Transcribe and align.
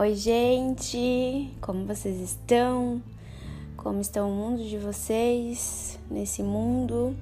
Oi, 0.00 0.14
gente! 0.14 1.52
Como 1.60 1.84
vocês 1.84 2.20
estão? 2.20 3.02
Como 3.76 4.00
está 4.00 4.24
o 4.24 4.30
mundo 4.30 4.62
de 4.62 4.78
vocês 4.78 5.98
nesse 6.08 6.40
mundo? 6.40 7.16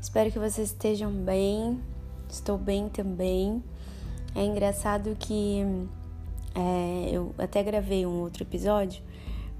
Espero 0.00 0.30
que 0.30 0.38
vocês 0.38 0.68
estejam 0.68 1.10
bem. 1.10 1.80
Estou 2.30 2.56
bem 2.56 2.88
também. 2.88 3.60
É 4.36 4.44
engraçado 4.44 5.16
que 5.18 5.64
é, 6.54 7.10
eu 7.10 7.34
até 7.36 7.60
gravei 7.64 8.06
um 8.06 8.20
outro 8.20 8.44
episódio, 8.44 9.02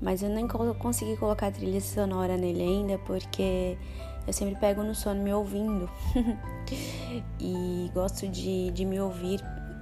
mas 0.00 0.22
eu 0.22 0.28
nem 0.28 0.46
consegui 0.46 1.16
colocar 1.16 1.50
trilha 1.50 1.80
sonora 1.80 2.36
nele 2.36 2.62
ainda 2.62 2.98
porque 2.98 3.76
eu 4.24 4.32
sempre 4.32 4.54
pego 4.54 4.84
no 4.84 4.94
sono 4.94 5.20
me 5.20 5.34
ouvindo 5.34 5.90
e 7.40 7.90
gosto 7.92 8.28
de, 8.28 8.70
de 8.70 8.84
me 8.84 9.00
ouvir 9.00 9.40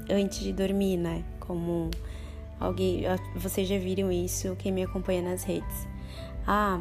antes 0.08 0.38
de 0.38 0.54
dormir, 0.54 0.96
né? 0.96 1.22
Como 1.40 1.90
alguém, 2.58 3.04
vocês 3.34 3.68
já 3.68 3.78
viram 3.78 4.10
isso, 4.10 4.56
quem 4.56 4.72
me 4.72 4.82
acompanha 4.82 5.22
nas 5.22 5.44
redes. 5.44 5.86
Ah, 6.46 6.80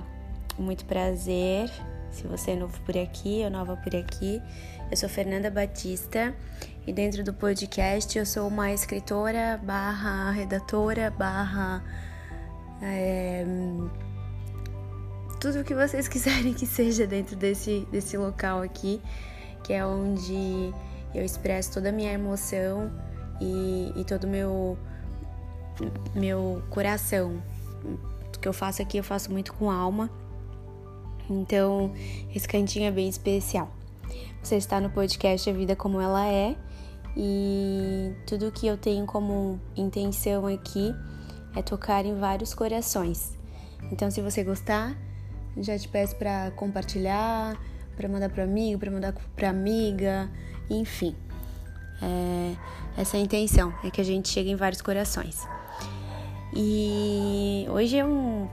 muito 0.58 0.86
prazer. 0.86 1.70
Se 2.12 2.26
você 2.28 2.52
é 2.52 2.56
novo 2.56 2.80
por 2.82 2.98
aqui 2.98 3.42
ou 3.44 3.50
nova 3.50 3.76
por 3.76 3.94
aqui, 3.96 4.42
eu 4.90 4.96
sou 4.96 5.10
Fernanda 5.10 5.52
Batista 5.52 6.34
e 6.88 6.94
dentro 6.94 7.24
do 7.24 7.34
podcast 7.34 8.18
eu 8.18 8.26
sou 8.26 8.48
uma 8.48 8.72
escritora 8.72 9.60
barra 9.62 10.32
redatora 10.32 11.10
barra 11.12 11.84
é, 12.82 13.44
tudo 15.40 15.62
o 15.62 15.64
que 15.64 15.74
vocês 15.74 16.08
quiserem 16.10 16.54
que 16.54 16.66
seja 16.66 17.06
dentro 17.06 17.36
desse, 17.36 17.88
desse 17.92 18.18
local 18.18 18.62
aqui, 18.62 19.02
que 19.64 19.74
é 19.74 19.86
onde 19.86 20.74
eu 21.14 21.24
expresso 21.24 21.74
toda 21.74 21.90
a 21.90 21.92
minha 21.92 22.12
emoção 22.14 22.92
e, 23.40 23.94
e 23.96 24.04
todo 24.04 24.26
o 24.26 24.28
meu, 24.28 24.78
meu 26.14 26.62
coração. 26.70 27.42
O 28.36 28.40
que 28.40 28.48
eu 28.48 28.54
faço 28.54 28.82
aqui 28.82 28.98
eu 28.98 29.04
faço 29.04 29.32
muito 29.32 29.54
com 29.54 29.72
alma. 29.72 30.10
Então, 31.30 31.92
esse 32.34 32.48
cantinho 32.48 32.86
é 32.86 32.92
bem 32.92 33.10
especial. 33.10 33.72
Você 34.44 34.58
está 34.58 34.80
no 34.80 34.90
podcast 34.90 35.50
A 35.50 35.54
Vida 35.54 35.76
Como 35.76 36.00
Ela 36.00 36.28
É 36.28 36.56
e 37.18 38.14
tudo 38.28 38.52
que 38.52 38.68
eu 38.68 38.78
tenho 38.78 39.06
como 39.06 39.60
intenção 39.76 40.46
aqui 40.46 40.94
é 41.56 41.62
tocar 41.62 42.06
em 42.06 42.14
vários 42.16 42.54
corações. 42.54 43.38
Então, 43.92 44.12
se 44.12 44.22
você 44.22 44.44
gostar, 44.44 44.96
já 45.58 45.78
te 45.78 45.88
peço 45.88 46.16
para 46.16 46.52
compartilhar, 46.52 47.58
para 47.96 48.10
mandar 48.10 48.30
para 48.30 48.44
amigo, 48.44 48.80
para 48.80 48.92
mandar 48.92 49.14
para 49.36 49.50
amiga, 49.50 50.30
enfim. 50.70 51.16
É, 52.02 52.56
essa 53.02 53.18
é 53.18 53.22
a 53.22 53.24
intenção, 53.24 53.74
é 53.84 53.90
que 53.90 54.02
a 54.02 54.04
gente 54.04 54.30
chegue 54.30 54.52
em 54.52 54.56
vários 54.56 54.82
corações. 54.82 55.48
E 56.54 57.66
hoje 57.70 57.98
é 57.98 58.06
um, 58.06 58.48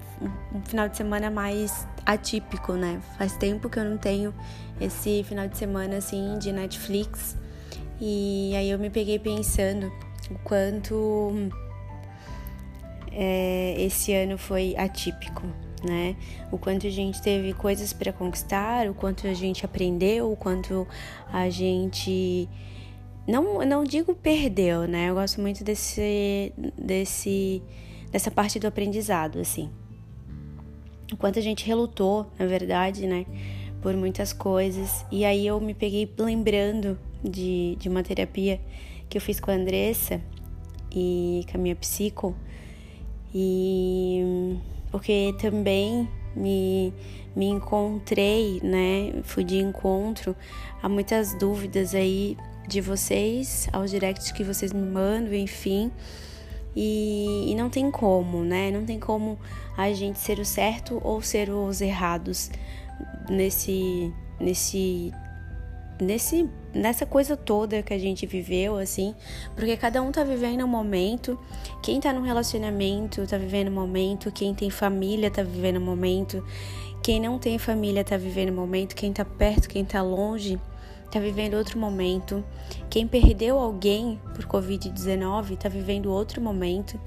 um, 0.54 0.62
final 0.64 0.88
de 0.88 0.96
semana 0.96 1.30
mais 1.30 1.86
atípico, 2.04 2.72
né? 2.72 3.00
Faz 3.18 3.36
tempo 3.36 3.68
que 3.68 3.78
eu 3.78 3.84
não 3.84 3.98
tenho 3.98 4.34
esse 4.80 5.22
final 5.24 5.46
de 5.46 5.56
semana 5.56 5.98
assim 5.98 6.38
de 6.38 6.52
Netflix. 6.52 7.36
E 8.00 8.54
aí 8.56 8.70
eu 8.70 8.78
me 8.78 8.90
peguei 8.90 9.18
pensando 9.18 9.92
o 10.30 10.38
quanto 10.42 11.50
é, 13.12 13.74
esse 13.78 14.12
ano 14.12 14.38
foi 14.38 14.74
atípico, 14.76 15.42
né? 15.84 16.16
O 16.50 16.58
quanto 16.58 16.86
a 16.86 16.90
gente 16.90 17.20
teve 17.22 17.52
coisas 17.52 17.92
para 17.92 18.12
conquistar, 18.12 18.88
o 18.88 18.94
quanto 18.94 19.26
a 19.26 19.34
gente 19.34 19.64
aprendeu, 19.64 20.32
o 20.32 20.36
quanto 20.36 20.86
a 21.32 21.48
gente 21.50 22.48
não, 23.26 23.64
não 23.64 23.84
digo 23.84 24.14
perdeu, 24.14 24.86
né? 24.86 25.10
Eu 25.10 25.14
gosto 25.14 25.40
muito 25.40 25.62
desse, 25.62 26.52
desse, 26.76 27.62
dessa 28.10 28.30
parte 28.30 28.58
do 28.58 28.66
aprendizado, 28.66 29.38
assim. 29.38 29.70
O 31.12 31.16
quanto 31.16 31.38
a 31.38 31.42
gente 31.42 31.64
relutou, 31.64 32.26
na 32.38 32.46
verdade, 32.46 33.06
né? 33.06 33.24
Por 33.80 33.94
muitas 33.96 34.32
coisas. 34.32 35.04
E 35.10 35.24
aí 35.24 35.46
eu 35.46 35.60
me 35.60 35.74
peguei 35.74 36.10
lembrando 36.18 36.98
de, 37.22 37.76
de 37.78 37.88
uma 37.88 38.02
terapia 38.02 38.60
que 39.08 39.18
eu 39.18 39.20
fiz 39.20 39.38
com 39.38 39.50
a 39.50 39.54
Andressa 39.54 40.20
e 40.90 41.44
com 41.50 41.58
a 41.58 41.60
minha 41.60 41.76
psico. 41.76 42.34
E 43.34 44.56
porque 44.90 45.34
também 45.40 46.08
me, 46.34 46.92
me 47.36 47.46
encontrei, 47.46 48.60
né? 48.62 49.20
Fui 49.22 49.44
de 49.44 49.58
encontro 49.58 50.34
a 50.82 50.88
muitas 50.88 51.34
dúvidas 51.38 51.94
aí 51.94 52.36
de 52.72 52.80
vocês, 52.80 53.68
aos 53.72 53.90
directs 53.90 54.32
que 54.32 54.42
vocês 54.42 54.72
me 54.72 54.82
mandam, 54.82 55.34
enfim. 55.34 55.92
E, 56.74 57.50
e, 57.52 57.54
não 57.54 57.68
tem 57.68 57.90
como, 57.90 58.42
né? 58.42 58.70
Não 58.70 58.84
tem 58.84 58.98
como 58.98 59.38
a 59.76 59.92
gente 59.92 60.18
ser 60.18 60.38
o 60.38 60.44
certo 60.44 61.00
ou 61.04 61.20
ser 61.20 61.50
os 61.50 61.82
errados 61.82 62.50
nesse 63.28 64.12
nesse 64.40 65.12
nesse 66.00 66.48
nessa 66.74 67.04
coisa 67.04 67.36
toda 67.36 67.82
que 67.82 67.92
a 67.92 67.98
gente 67.98 68.24
viveu 68.26 68.78
assim, 68.78 69.14
porque 69.54 69.76
cada 69.76 70.00
um 70.00 70.10
tá 70.10 70.24
vivendo 70.24 70.64
um 70.64 70.68
momento. 70.68 71.38
Quem 71.82 72.00
tá 72.00 72.10
num 72.10 72.22
relacionamento 72.22 73.26
tá 73.26 73.36
vivendo 73.36 73.68
um 73.68 73.74
momento, 73.74 74.32
quem 74.32 74.54
tem 74.54 74.70
família 74.70 75.30
tá 75.30 75.42
vivendo 75.42 75.76
um 75.76 75.84
momento, 75.84 76.42
quem 77.02 77.20
não 77.20 77.38
tem 77.38 77.58
família 77.58 78.02
tá 78.02 78.16
vivendo 78.16 78.50
um 78.50 78.56
momento, 78.56 78.94
quem 78.94 79.12
tá 79.12 79.26
perto, 79.26 79.68
quem 79.68 79.84
tá 79.84 80.00
longe 80.00 80.58
está 81.12 81.20
vivendo 81.20 81.54
outro 81.54 81.78
momento. 81.78 82.42
Quem 82.88 83.06
perdeu 83.06 83.58
alguém 83.58 84.18
por 84.34 84.46
Covid-19 84.46 85.52
está 85.52 85.68
vivendo 85.68 86.10
outro 86.10 86.40
momento. 86.40 86.98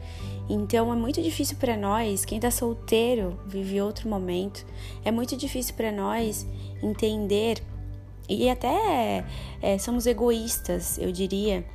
Então 0.47 0.93
é 0.93 0.95
muito 0.95 1.19
difícil 1.23 1.57
para 1.57 1.75
nós, 1.75 2.23
quem 2.23 2.37
está 2.37 2.51
solteiro 2.51 3.39
vive 3.47 3.81
outro 3.81 4.07
momento. 4.07 4.63
É 5.03 5.11
muito 5.11 5.35
difícil 5.35 5.73
para 5.73 5.91
nós 5.91 6.45
entender 6.83 7.63
e 8.29 8.47
até 8.47 9.25
é, 9.59 9.77
somos 9.79 10.05
egoístas, 10.05 10.99
eu 10.99 11.11
diria, 11.11 11.65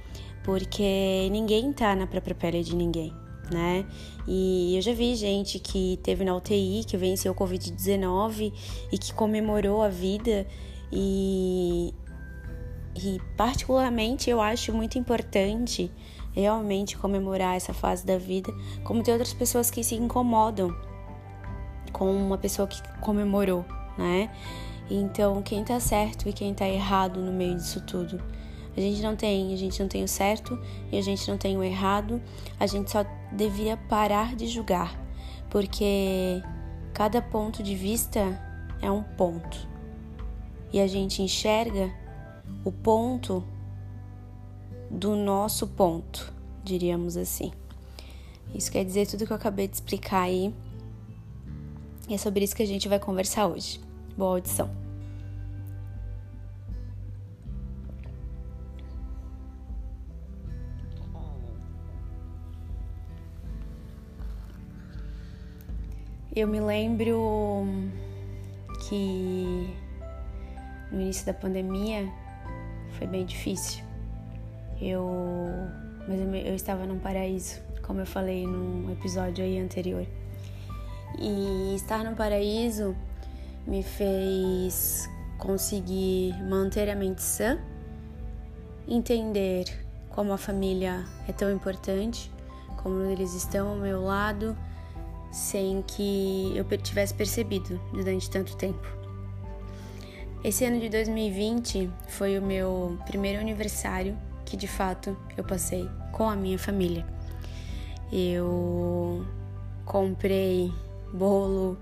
porque 0.44 1.28
ninguém 1.32 1.72
tá 1.72 1.96
na 1.96 2.06
própria 2.06 2.34
pele 2.34 2.62
de 2.62 2.76
ninguém. 2.76 3.12
Né? 3.52 3.84
E 4.28 4.76
eu 4.76 4.82
já 4.82 4.92
vi 4.92 5.16
gente 5.16 5.58
que 5.58 5.98
teve 6.04 6.24
na 6.24 6.36
UTI, 6.36 6.84
que 6.86 6.96
venceu 6.96 7.32
o 7.32 7.34
Covid-19 7.34 8.52
e 8.92 8.98
que 8.98 9.12
comemorou 9.12 9.82
a 9.82 9.88
vida 9.88 10.46
e, 10.92 11.92
e, 12.94 13.20
particularmente, 13.36 14.28
eu 14.28 14.40
acho 14.40 14.72
muito 14.72 14.98
importante 14.98 15.90
realmente 16.32 16.96
comemorar 16.96 17.56
essa 17.56 17.72
fase 17.72 18.04
da 18.06 18.18
vida, 18.18 18.52
como 18.84 19.02
tem 19.02 19.12
outras 19.12 19.32
pessoas 19.32 19.70
que 19.70 19.82
se 19.82 19.94
incomodam 19.94 20.74
com 21.92 22.10
uma 22.14 22.38
pessoa 22.38 22.68
que 22.68 22.80
comemorou, 23.00 23.64
né? 23.98 24.30
Então, 24.90 25.42
quem 25.42 25.64
tá 25.64 25.78
certo 25.78 26.28
e 26.28 26.32
quem 26.32 26.52
tá 26.52 26.68
errado 26.68 27.20
no 27.20 27.32
meio 27.32 27.56
disso 27.56 27.80
tudo? 27.82 28.20
A 28.76 28.80
gente 28.80 29.02
não 29.02 29.16
tem, 29.16 29.52
a 29.52 29.56
gente 29.56 29.80
não 29.80 29.88
tem 29.88 30.02
o 30.02 30.08
certo 30.08 30.58
e 30.90 30.98
a 30.98 31.02
gente 31.02 31.28
não 31.28 31.36
tem 31.36 31.56
o 31.56 31.62
errado. 31.62 32.20
A 32.58 32.66
gente 32.66 32.90
só 32.90 33.04
devia 33.32 33.76
parar 33.76 34.34
de 34.34 34.46
julgar, 34.46 34.98
porque 35.48 36.42
cada 36.92 37.20
ponto 37.20 37.62
de 37.62 37.74
vista 37.74 38.40
é 38.80 38.90
um 38.90 39.02
ponto. 39.02 39.68
E 40.72 40.80
a 40.80 40.86
gente 40.86 41.22
enxerga 41.22 41.92
o 42.64 42.70
ponto 42.70 43.44
do 44.90 45.16
nosso 45.16 45.66
ponto, 45.66 46.32
diríamos 46.64 47.16
assim. 47.16 47.52
Isso 48.54 48.70
quer 48.70 48.84
dizer 48.84 49.06
tudo 49.06 49.26
que 49.26 49.32
eu 49.32 49.36
acabei 49.36 49.68
de 49.68 49.74
explicar 49.74 50.22
aí. 50.22 50.52
E 52.08 52.14
é 52.14 52.18
sobre 52.18 52.44
isso 52.44 52.56
que 52.56 52.62
a 52.62 52.66
gente 52.66 52.88
vai 52.88 52.98
conversar 52.98 53.46
hoje. 53.46 53.80
Boa 54.16 54.32
audição. 54.32 54.68
Eu 66.34 66.46
me 66.48 66.60
lembro 66.60 67.66
que 68.88 69.68
no 70.90 71.00
início 71.00 71.26
da 71.26 71.34
pandemia 71.34 72.10
foi 73.00 73.06
bem 73.06 73.24
difícil. 73.24 73.82
Eu, 74.78 75.08
mas 76.06 76.20
eu, 76.20 76.54
estava 76.54 76.84
num 76.84 76.98
paraíso, 76.98 77.58
como 77.82 78.00
eu 78.00 78.06
falei 78.06 78.46
num 78.46 78.92
episódio 78.92 79.42
aí 79.42 79.58
anterior. 79.58 80.06
E 81.18 81.74
estar 81.74 82.04
no 82.04 82.14
paraíso 82.14 82.94
me 83.66 83.82
fez 83.82 85.08
conseguir 85.38 86.34
manter 86.42 86.90
a 86.90 86.94
mente 86.94 87.22
sã, 87.22 87.58
entender 88.86 89.64
como 90.10 90.34
a 90.34 90.38
família 90.38 91.02
é 91.26 91.32
tão 91.32 91.50
importante, 91.50 92.30
como 92.82 93.02
eles 93.04 93.32
estão 93.32 93.68
ao 93.68 93.76
meu 93.76 94.02
lado, 94.02 94.54
sem 95.32 95.80
que 95.82 96.52
eu 96.54 96.66
tivesse 96.76 97.14
percebido 97.14 97.80
durante 97.94 98.28
tanto 98.28 98.54
tempo. 98.56 98.99
Esse 100.42 100.64
ano 100.64 100.80
de 100.80 100.88
2020 100.88 101.90
foi 102.08 102.38
o 102.38 102.42
meu 102.42 102.98
primeiro 103.04 103.38
aniversário 103.38 104.16
que 104.46 104.56
de 104.56 104.66
fato 104.66 105.14
eu 105.36 105.44
passei 105.44 105.86
com 106.12 106.30
a 106.30 106.34
minha 106.34 106.58
família. 106.58 107.06
Eu 108.10 109.22
comprei 109.84 110.72
bolo 111.12 111.78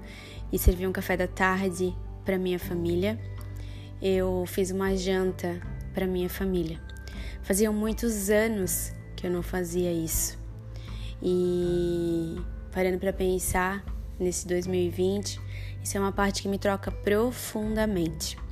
e 0.52 0.58
servi 0.58 0.88
um 0.88 0.92
café 0.92 1.16
da 1.16 1.28
tarde 1.28 1.94
para 2.24 2.36
minha 2.36 2.58
família. 2.58 3.16
Eu 4.02 4.44
fiz 4.48 4.72
uma 4.72 4.96
janta 4.96 5.60
para 5.94 6.04
minha 6.04 6.28
família. 6.28 6.80
Faziam 7.42 7.72
muitos 7.72 8.28
anos 8.28 8.92
que 9.14 9.24
eu 9.24 9.30
não 9.30 9.42
fazia 9.42 9.92
isso. 9.92 10.36
E 11.22 12.36
parando 12.72 12.98
para 12.98 13.12
pensar 13.12 13.84
nesse 14.18 14.48
2020, 14.48 15.40
isso 15.80 15.96
é 15.96 16.00
uma 16.00 16.10
parte 16.10 16.42
que 16.42 16.48
me 16.48 16.58
troca 16.58 16.90
profundamente. 16.90 18.47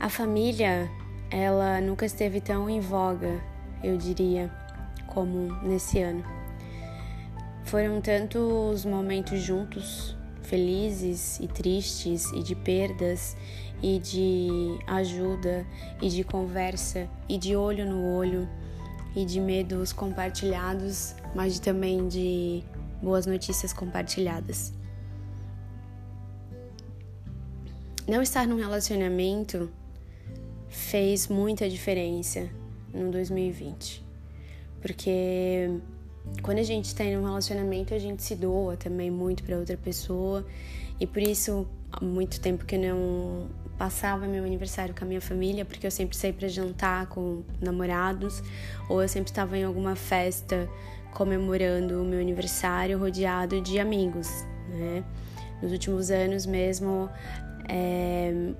A 0.00 0.08
família, 0.08 0.90
ela 1.30 1.78
nunca 1.78 2.06
esteve 2.06 2.40
tão 2.40 2.70
em 2.70 2.80
voga, 2.80 3.38
eu 3.84 3.98
diria, 3.98 4.50
como 5.06 5.52
nesse 5.62 6.00
ano. 6.00 6.24
Foram 7.64 8.00
tantos 8.00 8.86
momentos 8.86 9.42
juntos, 9.42 10.16
felizes 10.42 11.38
e 11.38 11.46
tristes, 11.46 12.32
e 12.32 12.42
de 12.42 12.54
perdas, 12.54 13.36
e 13.82 13.98
de 13.98 14.48
ajuda, 14.86 15.66
e 16.00 16.08
de 16.08 16.24
conversa, 16.24 17.06
e 17.28 17.36
de 17.36 17.54
olho 17.54 17.84
no 17.84 18.02
olho, 18.02 18.48
e 19.14 19.26
de 19.26 19.38
medos 19.38 19.92
compartilhados, 19.92 21.14
mas 21.34 21.60
também 21.60 22.08
de 22.08 22.64
boas 23.02 23.26
notícias 23.26 23.74
compartilhadas. 23.74 24.72
Não 28.08 28.22
estar 28.22 28.46
num 28.46 28.56
relacionamento 28.56 29.70
fez 30.70 31.28
muita 31.28 31.68
diferença 31.68 32.48
no 32.94 33.10
2020. 33.10 34.02
Porque 34.80 35.68
quando 36.42 36.58
a 36.58 36.62
gente 36.62 36.86
está 36.86 37.04
em 37.04 37.18
um 37.18 37.24
relacionamento, 37.24 37.92
a 37.92 37.98
gente 37.98 38.22
se 38.22 38.34
doa 38.34 38.76
também 38.76 39.10
muito 39.10 39.42
para 39.42 39.58
outra 39.58 39.76
pessoa. 39.76 40.46
E 40.98 41.06
por 41.06 41.20
isso, 41.20 41.66
há 41.92 42.02
muito 42.02 42.40
tempo 42.40 42.64
que 42.64 42.76
eu 42.76 42.80
não 42.80 43.48
passava 43.76 44.26
meu 44.26 44.44
aniversário 44.44 44.94
com 44.94 45.04
a 45.04 45.08
minha 45.08 45.20
família, 45.20 45.64
porque 45.64 45.86
eu 45.86 45.90
sempre 45.90 46.16
saí 46.16 46.32
para 46.32 46.48
jantar 46.48 47.06
com 47.06 47.42
namorados, 47.60 48.42
ou 48.88 49.02
eu 49.02 49.08
sempre 49.08 49.30
estava 49.30 49.56
em 49.56 49.64
alguma 49.64 49.96
festa 49.96 50.68
comemorando 51.12 52.02
o 52.02 52.04
meu 52.04 52.20
aniversário 52.20 52.98
rodeado 52.98 53.60
de 53.60 53.80
amigos, 53.80 54.28
né? 54.68 55.02
Nos 55.62 55.72
últimos 55.72 56.10
anos 56.10 56.46
mesmo, 56.46 57.10
é, 57.68 58.52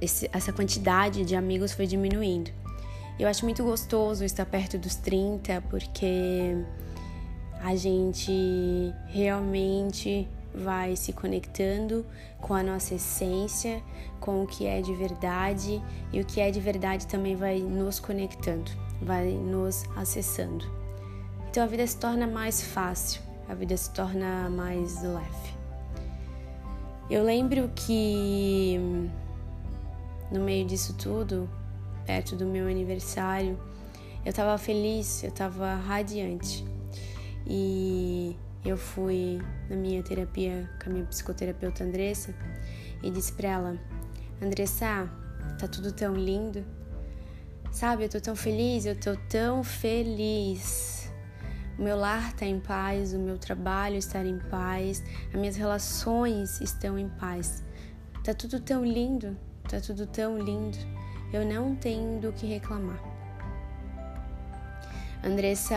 esse, 0.00 0.28
essa 0.32 0.52
quantidade 0.52 1.24
de 1.24 1.34
amigos 1.34 1.72
foi 1.72 1.86
diminuindo. 1.86 2.50
Eu 3.18 3.28
acho 3.28 3.44
muito 3.44 3.64
gostoso 3.64 4.24
estar 4.24 4.44
perto 4.44 4.76
dos 4.76 4.94
30 4.96 5.62
porque 5.70 6.56
a 7.62 7.74
gente 7.74 8.92
realmente 9.08 10.28
vai 10.54 10.96
se 10.96 11.12
conectando 11.12 12.04
com 12.40 12.54
a 12.54 12.62
nossa 12.62 12.94
essência, 12.94 13.82
com 14.20 14.42
o 14.42 14.46
que 14.46 14.66
é 14.66 14.80
de 14.80 14.94
verdade 14.94 15.82
e 16.12 16.20
o 16.20 16.24
que 16.24 16.40
é 16.40 16.50
de 16.50 16.60
verdade 16.60 17.06
também 17.06 17.36
vai 17.36 17.58
nos 17.58 17.98
conectando, 17.98 18.70
vai 19.02 19.30
nos 19.30 19.84
acessando. 19.96 20.64
Então 21.50 21.62
a 21.62 21.66
vida 21.66 21.86
se 21.86 21.96
torna 21.96 22.26
mais 22.26 22.62
fácil, 22.62 23.22
a 23.48 23.54
vida 23.54 23.76
se 23.76 23.90
torna 23.90 24.48
mais 24.50 25.02
leve. 25.02 25.56
Eu 27.08 27.22
lembro 27.22 27.70
que 27.74 29.08
no 30.30 30.40
meio 30.40 30.66
disso 30.66 30.94
tudo, 30.94 31.48
perto 32.04 32.36
do 32.36 32.46
meu 32.46 32.66
aniversário, 32.68 33.58
eu 34.24 34.30
estava 34.30 34.58
feliz, 34.58 35.22
eu 35.22 35.28
estava 35.28 35.74
radiante. 35.74 36.64
E 37.46 38.36
eu 38.64 38.76
fui 38.76 39.40
na 39.70 39.76
minha 39.76 40.02
terapia 40.02 40.68
com 40.82 40.90
a 40.90 40.92
minha 40.92 41.04
psicoterapeuta 41.04 41.84
Andressa 41.84 42.34
e 43.02 43.10
disse 43.10 43.32
para 43.32 43.48
ela: 43.48 43.78
Andressa, 44.42 45.08
tá 45.58 45.68
tudo 45.68 45.92
tão 45.92 46.14
lindo. 46.14 46.64
Sabe, 47.70 48.04
eu 48.04 48.08
tô 48.08 48.20
tão 48.20 48.34
feliz, 48.34 48.86
eu 48.86 48.98
tô 48.98 49.14
tão 49.28 49.62
feliz. 49.62 51.08
O 51.78 51.82
meu 51.82 51.96
lar 51.96 52.30
está 52.30 52.46
em 52.46 52.58
paz, 52.58 53.12
o 53.12 53.18
meu 53.18 53.38
trabalho 53.38 53.96
está 53.96 54.24
em 54.24 54.38
paz, 54.38 55.04
as 55.28 55.34
minhas 55.38 55.56
relações 55.56 56.60
estão 56.60 56.98
em 56.98 57.08
paz. 57.08 57.62
Tá 58.24 58.32
tudo 58.32 58.58
tão 58.58 58.84
lindo. 58.84 59.36
Tá 59.68 59.80
tudo 59.80 60.06
tão 60.06 60.38
lindo. 60.38 60.78
Eu 61.32 61.44
não 61.44 61.74
tenho 61.74 62.20
do 62.20 62.32
que 62.32 62.46
reclamar. 62.46 63.00
Andressa 65.24 65.76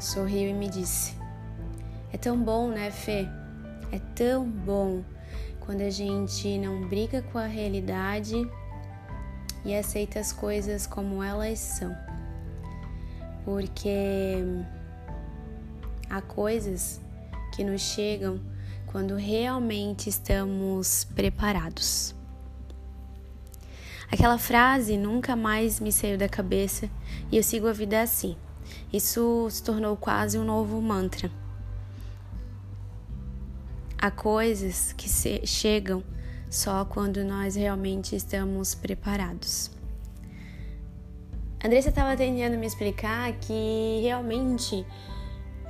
sorriu 0.00 0.50
e 0.50 0.52
me 0.52 0.68
disse: 0.68 1.16
É 2.12 2.16
tão 2.16 2.40
bom, 2.40 2.68
né, 2.68 2.90
Fê? 2.92 3.26
É 3.90 3.98
tão 4.14 4.48
bom 4.48 5.02
quando 5.60 5.80
a 5.80 5.90
gente 5.90 6.58
não 6.58 6.86
briga 6.88 7.22
com 7.22 7.38
a 7.38 7.46
realidade 7.46 8.36
e 9.64 9.74
aceita 9.74 10.20
as 10.20 10.32
coisas 10.32 10.86
como 10.86 11.22
elas 11.22 11.58
são. 11.58 11.94
Porque 13.44 14.36
há 16.08 16.20
coisas 16.22 17.00
que 17.54 17.64
nos 17.64 17.80
chegam 17.80 18.40
quando 18.86 19.16
realmente 19.16 20.08
estamos 20.08 21.04
preparados. 21.16 22.14
Aquela 24.14 24.38
frase 24.38 24.96
nunca 24.96 25.34
mais 25.34 25.80
me 25.80 25.90
saiu 25.90 26.16
da 26.16 26.28
cabeça 26.28 26.88
e 27.32 27.36
eu 27.36 27.42
sigo 27.42 27.66
a 27.66 27.72
vida 27.72 28.00
assim. 28.00 28.36
Isso 28.92 29.48
se 29.50 29.60
tornou 29.60 29.96
quase 29.96 30.38
um 30.38 30.44
novo 30.44 30.80
mantra. 30.80 31.28
Há 33.98 34.12
coisas 34.12 34.92
que 34.92 35.08
chegam 35.44 36.04
só 36.48 36.84
quando 36.84 37.24
nós 37.24 37.56
realmente 37.56 38.14
estamos 38.14 38.72
preparados. 38.72 39.68
Andressa 41.64 41.88
estava 41.88 42.16
tentando 42.16 42.56
me 42.56 42.68
explicar 42.68 43.32
que 43.40 43.98
realmente 44.00 44.86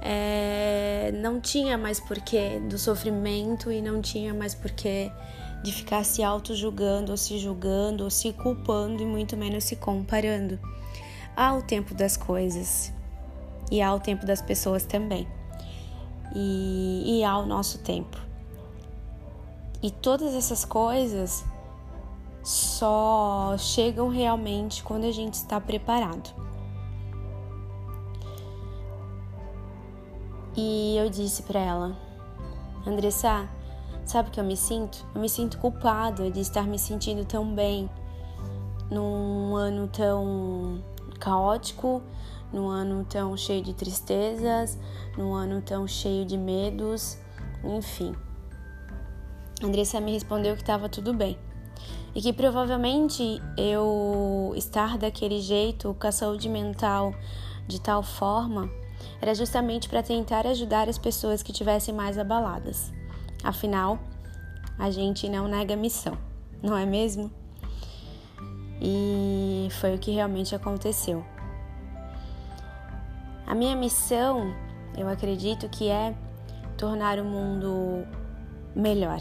é, 0.03 1.11
não 1.15 1.41
tinha 1.41 1.79
mais 1.79 1.99
porquê 1.99 2.61
do 2.69 2.77
sofrimento 2.77 3.73
e 3.73 3.81
não 3.81 4.03
tinha 4.03 4.35
mais 4.35 4.55
porquê 4.55 5.11
de 5.65 5.73
ficar 5.73 6.05
se 6.05 6.23
auto-julgando, 6.23 7.11
ou 7.11 7.17
se 7.17 7.39
julgando, 7.39 8.05
ou 8.05 8.11
se 8.11 8.35
culpando 8.35 9.03
e 9.03 9.07
muito 9.07 9.35
menos 9.35 9.65
se 9.65 9.75
comparando. 9.75 10.59
Há 11.35 11.55
o 11.55 11.63
tempo 11.63 11.95
das 11.95 12.19
coisas 12.19 12.93
e 13.71 13.81
há 13.81 13.93
o 13.95 13.99
tempo 13.99 14.27
das 14.27 14.43
pessoas 14.43 14.85
também. 14.85 15.27
E, 16.35 17.19
e 17.19 17.25
há 17.25 17.39
o 17.39 17.47
nosso 17.47 17.79
tempo. 17.79 18.19
E 19.83 19.91
todas 19.91 20.35
essas 20.35 20.67
coisas 20.67 21.43
só 22.43 23.57
chegam 23.57 24.09
realmente 24.09 24.85
quando 24.85 25.05
a 25.05 25.13
gente 25.13 25.35
está 25.35 25.59
preparado. 25.59 26.29
E 30.55 30.95
eu 30.99 31.09
disse 31.09 31.43
para 31.43 31.59
ela, 31.59 31.97
Andressa, 32.87 33.49
Sabe 34.05 34.29
o 34.29 34.33
que 34.33 34.39
eu 34.39 34.45
me 34.45 34.57
sinto? 34.57 35.07
Eu 35.15 35.21
me 35.21 35.29
sinto 35.29 35.59
culpada 35.59 36.31
de 36.31 36.41
estar 36.41 36.67
me 36.67 36.79
sentindo 36.79 37.25
tão 37.25 37.55
bem 37.55 37.89
num 38.91 39.57
ano 39.57 39.89
tão 39.89 40.83
caótico, 41.19 42.03
num 42.53 42.69
ano 42.69 43.05
tão 43.05 43.37
cheio 43.37 43.63
de 43.63 43.73
tristezas, 43.73 44.79
num 45.17 45.33
ano 45.33 45.63
tão 45.63 45.89
cheio 45.89 46.25
de 46.27 46.37
medos, 46.37 47.19
enfim. 47.65 48.15
Andressa 49.63 50.01
me 50.01 50.13
respondeu 50.13 50.55
que 50.55 50.61
estava 50.61 50.89
tudo 50.89 51.15
bem 51.15 51.39
e 52.15 52.21
que 52.21 52.33
provavelmente 52.33 53.41
eu 53.57 54.53
estar 54.55 54.99
daquele 54.99 55.41
jeito, 55.41 55.97
com 55.99 56.07
a 56.07 56.13
saúde 56.13 56.49
mental 56.49 57.15
de 57.67 57.81
tal 57.81 58.03
forma, 58.03 58.71
era 59.21 59.35
justamente 59.35 59.89
para 59.89 60.03
tentar 60.03 60.47
ajudar 60.47 60.89
as 60.89 60.99
pessoas 60.99 61.43
que 61.43 61.53
tivessem 61.53 61.95
mais 61.95 62.19
abaladas. 62.19 62.93
Afinal, 63.45 63.99
a 64.79 64.91
gente 64.91 65.29
não 65.29 65.47
nega 65.47 65.77
missão, 65.77 66.17
não 66.63 66.75
é 66.75 66.87
mesmo? 66.87 67.31
E 68.81 69.69
foi 69.81 69.95
o 69.95 69.99
que 69.99 70.11
realmente 70.11 70.55
aconteceu. 70.55 71.23
A 73.47 73.55
minha 73.55 73.77
missão, 73.77 74.55
eu 74.97 75.07
acredito 75.07 75.69
que 75.69 75.89
é 75.89 76.15
tornar 76.79 77.19
o 77.19 77.25
mundo 77.25 78.07
melhor. 78.75 79.21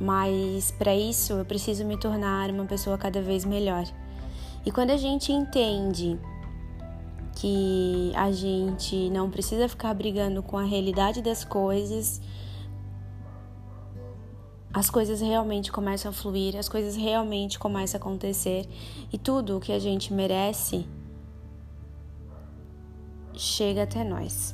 Mas 0.00 0.72
para 0.72 0.94
isso 0.96 1.34
eu 1.34 1.44
preciso 1.44 1.84
me 1.84 1.96
tornar 1.96 2.50
uma 2.50 2.64
pessoa 2.64 2.98
cada 2.98 3.22
vez 3.22 3.44
melhor. 3.44 3.84
E 4.66 4.72
quando 4.72 4.90
a 4.90 4.96
gente 4.96 5.30
entende 5.30 6.18
que 7.36 8.12
a 8.16 8.32
gente 8.32 9.08
não 9.10 9.30
precisa 9.30 9.68
ficar 9.68 9.94
brigando 9.94 10.42
com 10.42 10.58
a 10.58 10.64
realidade 10.64 11.22
das 11.22 11.44
coisas, 11.44 12.20
as 14.74 14.90
coisas 14.90 15.20
realmente 15.20 15.70
começam 15.70 16.10
a 16.10 16.12
fluir, 16.12 16.56
as 16.56 16.68
coisas 16.68 16.96
realmente 16.96 17.60
começam 17.60 17.96
a 17.96 18.00
acontecer 18.00 18.68
e 19.12 19.16
tudo 19.16 19.56
o 19.56 19.60
que 19.60 19.70
a 19.70 19.78
gente 19.78 20.12
merece 20.12 20.84
chega 23.32 23.84
até 23.84 24.02
nós. 24.02 24.52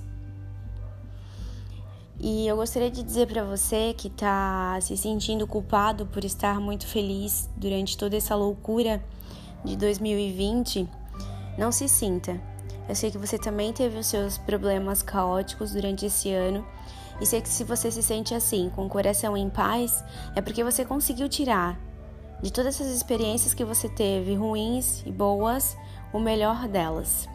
E 2.18 2.46
eu 2.46 2.56
gostaria 2.56 2.90
de 2.90 3.02
dizer 3.02 3.28
para 3.28 3.42
você 3.42 3.94
que 3.96 4.08
está 4.08 4.78
se 4.82 4.94
sentindo 4.94 5.46
culpado 5.46 6.04
por 6.04 6.22
estar 6.22 6.60
muito 6.60 6.86
feliz 6.86 7.48
durante 7.56 7.96
toda 7.96 8.14
essa 8.14 8.34
loucura 8.34 9.02
de 9.64 9.74
2020, 9.74 10.86
não 11.56 11.72
se 11.72 11.88
sinta. 11.88 12.38
Eu 12.86 12.94
sei 12.94 13.10
que 13.10 13.16
você 13.16 13.38
também 13.38 13.72
teve 13.72 13.98
os 13.98 14.06
seus 14.06 14.36
problemas 14.36 15.00
caóticos 15.00 15.72
durante 15.72 16.04
esse 16.04 16.30
ano. 16.30 16.62
E 17.20 17.26
sei 17.26 17.40
que 17.40 17.48
se 17.48 17.64
você 17.64 17.90
se 17.90 18.02
sente 18.02 18.34
assim, 18.34 18.70
com 18.74 18.86
o 18.86 18.88
coração 18.88 19.36
em 19.36 19.50
paz, 19.50 20.02
é 20.34 20.40
porque 20.40 20.64
você 20.64 20.84
conseguiu 20.84 21.28
tirar 21.28 21.78
de 22.42 22.50
todas 22.50 22.80
essas 22.80 22.94
experiências 22.94 23.52
que 23.52 23.64
você 23.64 23.88
teve, 23.88 24.34
ruins 24.34 25.02
e 25.04 25.12
boas, 25.12 25.76
o 26.12 26.18
melhor 26.18 26.66
delas. 26.66 27.28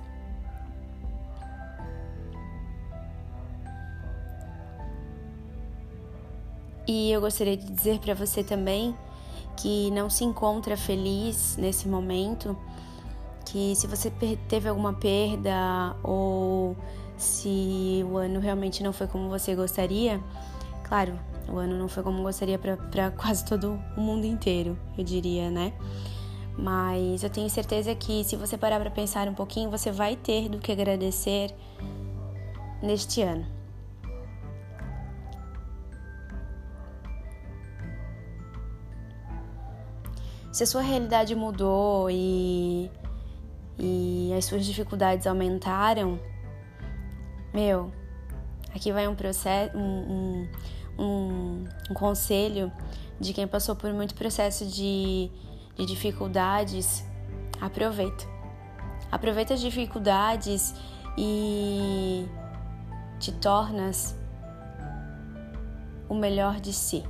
E 6.88 7.12
eu 7.12 7.22
gostaria 7.22 7.58
de 7.58 7.72
dizer 7.72 8.00
para 8.00 8.14
você 8.14 8.44
também 8.44 8.96
que 9.58 9.90
não 9.92 10.10
se 10.10 10.24
encontra 10.24 10.76
feliz 10.76 11.56
nesse 11.58 11.88
momento, 11.88 12.58
que 13.46 13.76
se 13.76 13.88
você 13.88 14.12
teve 14.50 14.68
alguma 14.68 14.94
perda 14.94 15.96
ou 16.04 16.76
se 17.18 18.06
o 18.10 18.18
ano 18.18 18.40
realmente 18.40 18.84
não 18.84 18.92
foi 18.92 19.08
como 19.08 19.30
você 19.30 19.56
gostaria, 19.56 20.22
claro, 20.84 21.18
o 21.48 21.58
ano 21.58 21.78
não 21.78 21.88
foi 21.88 22.04
como 22.04 22.22
gostaria 22.24 22.60
para 22.60 23.12
quase 23.18 23.46
todo 23.46 23.80
o 23.96 24.02
mundo 24.02 24.26
inteiro, 24.26 24.78
eu 24.98 25.04
diria, 25.04 25.50
né? 25.50 25.74
Mas 26.58 27.24
eu 27.24 27.30
tenho 27.30 27.50
certeza 27.50 27.94
que 27.94 28.24
se 28.24 28.36
você 28.36 28.58
parar 28.58 28.80
para 28.80 28.90
pensar 28.90 29.28
um 29.28 29.34
pouquinho, 29.34 29.70
você 29.70 29.92
vai 29.92 30.16
ter 30.16 30.48
do 30.48 30.58
que 30.58 30.72
agradecer 30.72 31.54
neste 32.82 33.22
ano. 33.22 33.46
Se 40.52 40.64
a 40.64 40.68
sua 40.68 40.82
realidade 40.82 41.36
mudou 41.36 42.10
e, 42.10 42.90
e 43.78 44.34
as 44.38 44.46
suas 44.46 44.66
dificuldades 44.66 45.28
aumentaram, 45.28 46.18
meu, 47.56 47.90
aqui 48.76 48.92
vai 48.92 49.08
um 49.08 49.16
processo, 49.16 49.78
um, 49.78 49.82
um, 51.00 51.02
um, 51.02 51.64
um 51.90 51.94
conselho 51.94 52.70
de 53.18 53.32
quem 53.32 53.48
passou 53.48 53.78
por 53.78 53.94
muito 53.94 54.14
processo 54.14 54.66
de, 54.66 55.32
de 55.78 55.86
dificuldades. 55.86 57.06
Aproveita. 57.62 58.26
Aproveita 59.10 59.54
as 59.54 59.62
dificuldades 59.62 60.76
e 61.18 62.28
te 63.22 63.32
tornas 63.32 64.14
o 66.10 66.14
melhor 66.14 66.60
de 66.60 66.74
si 66.74 67.06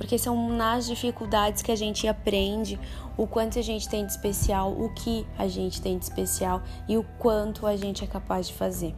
porque 0.00 0.16
são 0.16 0.48
nas 0.48 0.86
dificuldades 0.86 1.60
que 1.60 1.70
a 1.70 1.76
gente 1.76 2.08
aprende 2.08 2.80
o 3.18 3.26
quanto 3.26 3.58
a 3.58 3.62
gente 3.62 3.86
tem 3.86 4.06
de 4.06 4.12
especial, 4.12 4.72
o 4.72 4.88
que 4.94 5.26
a 5.36 5.46
gente 5.46 5.82
tem 5.82 5.98
de 5.98 6.04
especial 6.04 6.62
e 6.88 6.96
o 6.96 7.04
quanto 7.18 7.66
a 7.66 7.76
gente 7.76 8.02
é 8.02 8.06
capaz 8.06 8.48
de 8.48 8.54
fazer. 8.54 8.96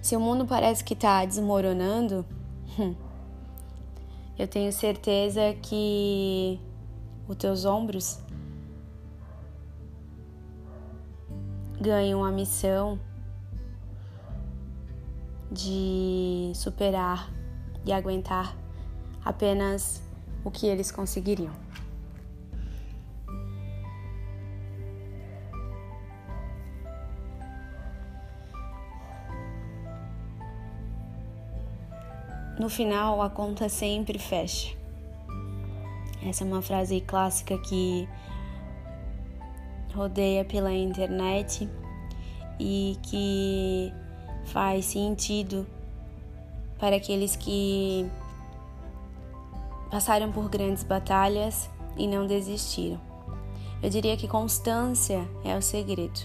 Se 0.00 0.16
o 0.16 0.20
mundo 0.20 0.46
parece 0.46 0.82
que 0.82 0.94
está 0.94 1.22
desmoronando, 1.22 2.24
hum, 2.78 2.94
eu 4.38 4.48
tenho 4.48 4.72
certeza 4.72 5.54
que 5.60 6.58
os 7.28 7.36
teus 7.36 7.66
ombros 7.66 8.18
ganham 11.78 12.24
a 12.24 12.32
missão 12.32 12.98
de 15.52 16.52
superar 16.54 17.30
e 17.84 17.92
aguentar 17.92 18.63
apenas 19.24 20.02
o 20.44 20.50
que 20.50 20.66
eles 20.66 20.90
conseguiriam. 20.90 21.52
No 32.58 32.68
final, 32.68 33.20
a 33.20 33.28
conta 33.28 33.68
sempre 33.68 34.18
fecha. 34.18 34.76
Essa 36.24 36.44
é 36.44 36.46
uma 36.46 36.62
frase 36.62 37.00
clássica 37.00 37.58
que 37.58 38.08
rodeia 39.92 40.44
pela 40.44 40.72
internet 40.72 41.68
e 42.58 42.96
que 43.02 43.92
faz 44.46 44.86
sentido 44.86 45.66
para 46.78 46.96
aqueles 46.96 47.36
que 47.36 48.08
passaram 49.94 50.32
por 50.32 50.48
grandes 50.48 50.82
batalhas 50.82 51.70
e 51.96 52.08
não 52.08 52.26
desistiram. 52.26 53.00
Eu 53.80 53.88
diria 53.88 54.16
que 54.16 54.26
constância 54.26 55.24
é 55.44 55.56
o 55.56 55.62
segredo. 55.62 56.18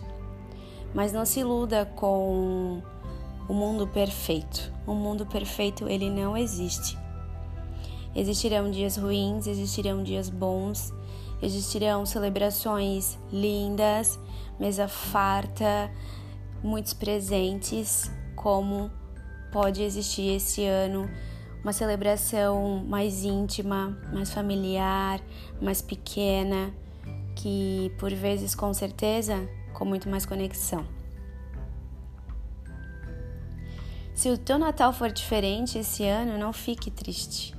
Mas 0.91 1.13
não 1.13 1.23
se 1.23 1.41
iluda 1.41 1.85
com 1.85 2.81
o 3.47 3.53
mundo 3.53 3.85
perfeito. 3.85 4.73
O 4.87 4.95
mundo 4.95 5.23
perfeito 5.23 5.87
ele 5.87 6.09
não 6.09 6.35
existe. 6.35 6.97
Existirão 8.15 8.71
dias 8.71 8.97
ruins, 8.97 9.45
existirão 9.45 10.01
dias 10.01 10.31
bons, 10.31 10.91
existirão 11.39 12.07
celebrações 12.07 13.19
lindas, 13.31 14.19
mesa 14.59 14.87
farta, 14.87 15.91
muitos 16.63 16.95
presentes, 16.95 18.09
como 18.35 18.89
pode 19.51 19.83
existir 19.83 20.37
esse 20.37 20.65
ano 20.65 21.07
uma 21.63 21.73
celebração 21.73 22.83
mais 22.87 23.23
íntima, 23.23 23.97
mais 24.13 24.31
familiar, 24.31 25.19
mais 25.61 25.81
pequena, 25.81 26.73
que 27.35 27.91
por 27.99 28.13
vezes 28.13 28.55
com 28.55 28.73
certeza 28.73 29.47
com 29.73 29.85
muito 29.85 30.09
mais 30.09 30.25
conexão. 30.25 30.85
Se 34.13 34.29
o 34.29 34.37
teu 34.37 34.59
Natal 34.59 34.91
for 34.91 35.09
diferente 35.09 35.77
esse 35.77 36.05
ano, 36.05 36.37
não 36.37 36.51
fique 36.51 36.91
triste. 36.91 37.55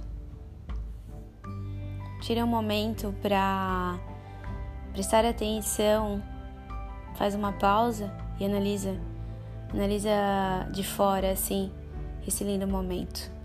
Tira 2.21 2.45
um 2.45 2.49
momento 2.49 3.14
para 3.23 3.99
prestar 4.92 5.25
atenção, 5.25 6.23
faz 7.14 7.35
uma 7.35 7.52
pausa 7.52 8.12
e 8.38 8.45
analisa, 8.45 9.00
analisa 9.73 10.11
de 10.71 10.85
fora 10.85 11.33
assim 11.33 11.73
esse 12.26 12.45
lindo 12.45 12.69
momento. 12.69 13.39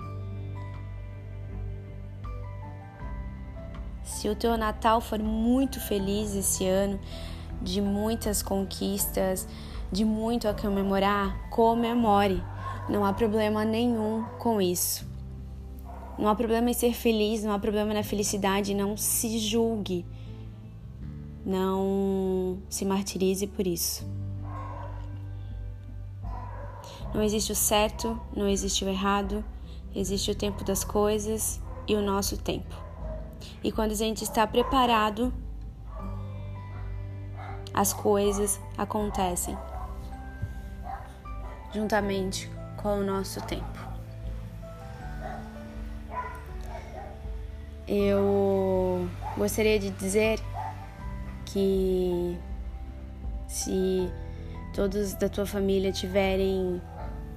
Se 4.25 4.29
o 4.29 4.35
teu 4.35 4.57
Natal 4.57 4.99
for 5.01 5.19
muito 5.19 5.79
feliz 5.79 6.33
esse 6.33 6.65
ano, 6.65 6.99
de 7.61 7.79
muitas 7.79 8.41
conquistas, 8.41 9.47
de 9.91 10.03
muito 10.03 10.47
a 10.47 10.53
comemorar, 10.55 11.47
comemore. 11.51 12.43
Não 12.89 13.05
há 13.05 13.13
problema 13.13 13.63
nenhum 13.63 14.25
com 14.39 14.59
isso. 14.59 15.07
Não 16.17 16.27
há 16.27 16.33
problema 16.33 16.71
em 16.71 16.73
ser 16.73 16.95
feliz, 16.95 17.43
não 17.43 17.53
há 17.53 17.59
problema 17.59 17.93
na 17.93 18.01
felicidade, 18.01 18.73
não 18.73 18.97
se 18.97 19.37
julgue. 19.37 20.03
Não 21.45 22.57
se 22.67 22.83
martirize 22.83 23.45
por 23.45 23.67
isso. 23.67 24.03
Não 27.13 27.21
existe 27.21 27.51
o 27.51 27.55
certo, 27.55 28.19
não 28.35 28.49
existe 28.49 28.83
o 28.83 28.89
errado, 28.89 29.45
existe 29.95 30.31
o 30.31 30.35
tempo 30.35 30.63
das 30.63 30.83
coisas 30.83 31.61
e 31.87 31.93
o 31.93 32.01
nosso 32.01 32.37
tempo. 32.37 32.84
E 33.63 33.71
quando 33.71 33.91
a 33.91 33.95
gente 33.95 34.23
está 34.23 34.45
preparado, 34.45 35.33
as 37.73 37.93
coisas 37.93 38.59
acontecem 38.77 39.57
juntamente 41.73 42.49
com 42.77 42.99
o 42.99 43.03
nosso 43.03 43.41
tempo. 43.41 43.79
Eu 47.87 49.07
gostaria 49.37 49.77
de 49.77 49.91
dizer 49.91 50.39
que 51.45 52.37
se 53.47 54.09
todos 54.73 55.13
da 55.13 55.29
tua 55.29 55.45
família 55.45 55.91
tiverem 55.91 56.81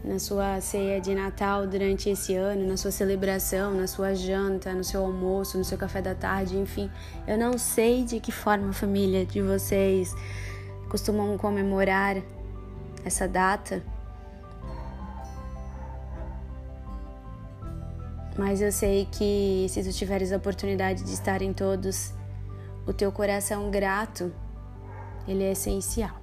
na 0.04 0.18
sua 0.18 0.60
ceia 0.60 1.00
de 1.00 1.14
Natal 1.14 1.66
durante 1.66 2.08
esse 2.08 2.34
ano, 2.34 2.66
na 2.66 2.76
sua 2.76 2.90
celebração, 2.90 3.74
na 3.74 3.86
sua 3.86 4.14
janta, 4.14 4.72
no 4.72 4.84
seu 4.84 5.04
almoço, 5.04 5.58
no 5.58 5.64
seu 5.64 5.76
café 5.76 6.00
da 6.00 6.14
tarde, 6.14 6.56
enfim. 6.56 6.90
Eu 7.26 7.36
não 7.36 7.58
sei 7.58 8.04
de 8.04 8.20
que 8.20 8.30
forma 8.32 8.70
a 8.70 8.72
família 8.72 9.26
de 9.26 9.42
vocês 9.42 10.14
costumam 10.88 11.36
comemorar 11.36 12.16
essa 13.04 13.28
data. 13.28 13.82
Mas 18.36 18.62
eu 18.62 18.70
sei 18.70 19.08
que 19.10 19.66
se 19.68 19.82
tu 19.82 19.92
tiveres 19.92 20.32
a 20.32 20.36
oportunidade 20.36 21.02
de 21.02 21.12
estar 21.12 21.42
em 21.42 21.52
todos, 21.52 22.14
o 22.86 22.92
teu 22.92 23.10
coração 23.10 23.68
grato, 23.70 24.32
ele 25.26 25.42
é 25.42 25.52
essencial. 25.52 26.17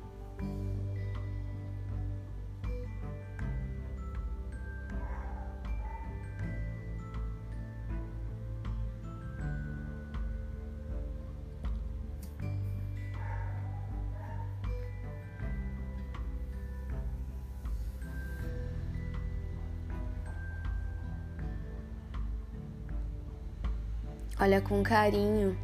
Olha 24.45 24.61
com 24.61 24.83
carinho 24.83 25.57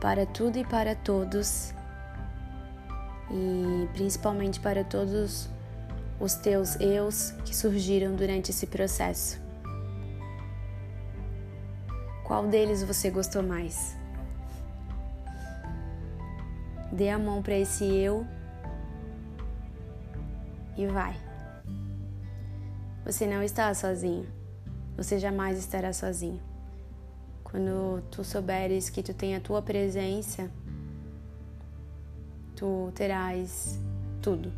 para 0.00 0.26
tudo 0.26 0.58
e 0.58 0.64
para 0.64 0.96
todos, 0.96 1.72
e 3.30 3.88
principalmente 3.92 4.58
para 4.58 4.82
todos 4.82 5.48
os 6.18 6.34
teus 6.34 6.74
eus 6.80 7.30
que 7.44 7.54
surgiram 7.54 8.16
durante 8.16 8.50
esse 8.50 8.66
processo. 8.66 9.40
Qual 12.24 12.48
deles 12.48 12.82
você 12.82 13.08
gostou 13.08 13.40
mais? 13.40 13.96
Dê 16.90 17.08
a 17.08 17.20
mão 17.20 17.40
para 17.40 17.54
esse 17.54 17.84
eu 17.84 18.26
e 20.76 20.88
vai. 20.88 21.16
Você 23.04 23.28
não 23.28 23.44
está 23.44 23.72
sozinho. 23.74 24.26
Você 24.96 25.20
jamais 25.20 25.56
estará 25.56 25.92
sozinho. 25.92 26.49
Quando 27.50 28.00
tu 28.12 28.22
souberes 28.22 28.88
que 28.88 29.02
tu 29.02 29.12
tem 29.12 29.34
a 29.34 29.40
tua 29.40 29.60
presença, 29.60 30.48
tu 32.54 32.92
terás 32.94 33.76
tudo. 34.22 34.52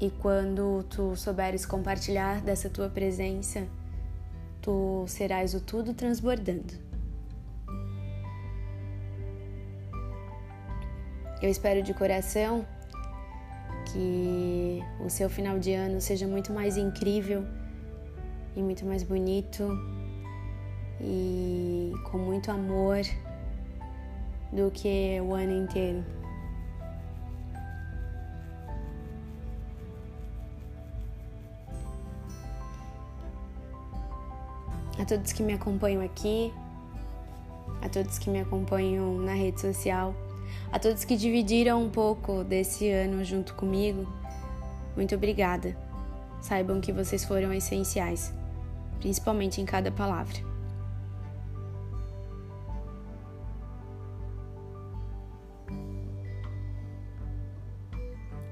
E 0.00 0.10
quando 0.10 0.84
tu 0.90 1.14
souberes 1.14 1.64
compartilhar 1.64 2.40
dessa 2.40 2.68
tua 2.68 2.88
presença, 2.88 3.64
tu 4.60 5.04
serás 5.06 5.54
o 5.54 5.60
tudo 5.60 5.94
transbordando. 5.94 6.74
Eu 11.40 11.48
espero 11.48 11.80
de 11.80 11.94
coração 11.94 12.66
que 13.92 14.82
o 14.98 15.08
seu 15.08 15.30
final 15.30 15.60
de 15.60 15.72
ano 15.72 16.00
seja 16.00 16.26
muito 16.26 16.52
mais 16.52 16.76
incrível 16.76 17.46
e 18.56 18.62
muito 18.62 18.84
mais 18.86 19.02
bonito 19.02 19.64
e 21.00 21.92
com 22.10 22.18
muito 22.18 22.50
amor 22.50 23.00
do 24.52 24.70
que 24.70 25.20
o 25.20 25.34
ano 25.34 25.64
inteiro. 25.64 26.04
A 34.98 35.04
todos 35.04 35.32
que 35.32 35.42
me 35.42 35.52
acompanham 35.52 36.02
aqui, 36.02 36.52
a 37.82 37.88
todos 37.88 38.18
que 38.18 38.30
me 38.30 38.40
acompanham 38.40 39.18
na 39.18 39.34
rede 39.34 39.60
social, 39.60 40.14
a 40.72 40.78
todos 40.78 41.04
que 41.04 41.16
dividiram 41.16 41.82
um 41.82 41.90
pouco 41.90 42.44
desse 42.44 42.88
ano 42.90 43.24
junto 43.24 43.54
comigo, 43.54 44.06
muito 44.96 45.14
obrigada. 45.14 45.76
Saibam 46.40 46.80
que 46.80 46.92
vocês 46.92 47.24
foram 47.24 47.52
essenciais 47.52 48.32
principalmente 49.00 49.60
em 49.60 49.64
cada 49.64 49.90
palavra. 49.90 50.54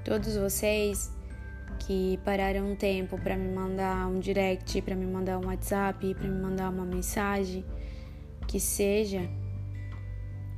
Todos 0.03 0.35
vocês 0.35 1.11
que 1.79 2.19
pararam 2.23 2.71
um 2.71 2.75
tempo 2.75 3.17
para 3.17 3.35
me 3.35 3.53
mandar 3.53 4.07
um 4.07 4.19
direct, 4.19 4.81
para 4.81 4.95
me 4.95 5.05
mandar 5.05 5.37
um 5.39 5.47
WhatsApp, 5.47 6.13
para 6.13 6.27
me 6.27 6.41
mandar 6.41 6.69
uma 6.69 6.85
mensagem, 6.85 7.65
que 8.47 8.59
seja, 8.59 9.21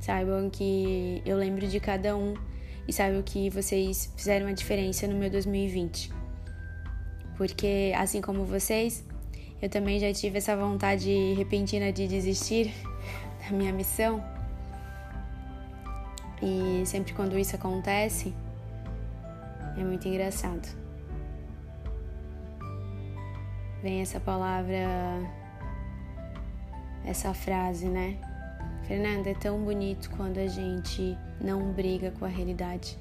saibam 0.00 0.50
que 0.50 1.22
eu 1.24 1.36
lembro 1.36 1.66
de 1.66 1.80
cada 1.80 2.16
um 2.16 2.34
e 2.86 2.92
saibam 2.92 3.22
que 3.22 3.50
vocês 3.50 4.12
fizeram 4.16 4.46
a 4.46 4.52
diferença 4.52 5.06
no 5.06 5.16
meu 5.16 5.30
2020. 5.30 6.12
Porque 7.36 7.92
assim 7.96 8.20
como 8.20 8.44
vocês, 8.44 9.04
eu 9.60 9.68
também 9.68 9.98
já 9.98 10.12
tive 10.12 10.38
essa 10.38 10.56
vontade 10.56 11.10
repentina 11.34 11.92
de 11.92 12.06
desistir 12.06 12.72
da 13.42 13.56
minha 13.56 13.72
missão. 13.72 14.22
E 16.42 16.84
sempre 16.84 17.14
quando 17.14 17.38
isso 17.38 17.56
acontece, 17.56 18.34
é 19.76 19.82
muito 19.82 20.06
engraçado. 20.06 20.68
Vem 23.82 24.00
essa 24.00 24.20
palavra, 24.20 24.76
essa 27.04 27.32
frase, 27.32 27.88
né? 27.88 28.18
Fernanda, 28.86 29.30
é 29.30 29.34
tão 29.34 29.64
bonito 29.64 30.10
quando 30.16 30.38
a 30.38 30.46
gente 30.46 31.16
não 31.40 31.72
briga 31.72 32.10
com 32.12 32.24
a 32.24 32.28
realidade. 32.28 32.98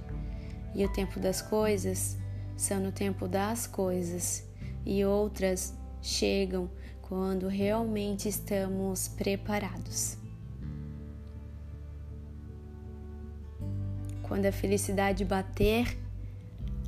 E 0.74 0.84
o 0.86 0.92
tempo 0.92 1.20
das 1.20 1.42
coisas 1.42 2.18
são 2.56 2.80
no 2.80 2.92
tempo 2.92 3.28
das 3.28 3.68
coisas, 3.68 4.48
e 4.86 5.04
outras 5.04 5.78
chegam 6.06 6.70
quando 7.02 7.48
realmente 7.48 8.30
estamos 8.30 9.08
preparados. 9.08 10.18
Quando 14.24 14.46
a 14.46 14.52
felicidade 14.52 15.24
bater, 15.26 15.98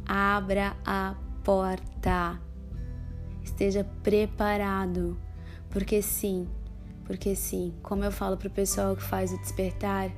abra 0.06 0.76
a 0.86 1.16
porta. 1.44 2.40
Esteja 3.44 3.84
preparado, 4.04 5.18
porque 5.70 6.02
sim, 6.02 6.48
porque 7.06 7.36
sim, 7.36 7.74
como 7.82 8.04
eu 8.04 8.12
falo 8.12 8.38
para 8.38 8.48
o 8.48 8.52
pessoal 8.52 8.96
que 8.96 9.04
faz 9.04 9.32
o 9.32 9.38
despertar, 9.40 10.12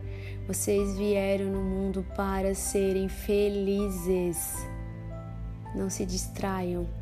vocês 0.48 0.98
vieram 0.98 1.52
no 1.52 1.62
mundo 1.62 2.06
para 2.16 2.56
serem 2.56 3.08
felizes. 3.08 4.56
Não 5.76 5.90
se 5.90 6.06
distraiam. 6.06 6.99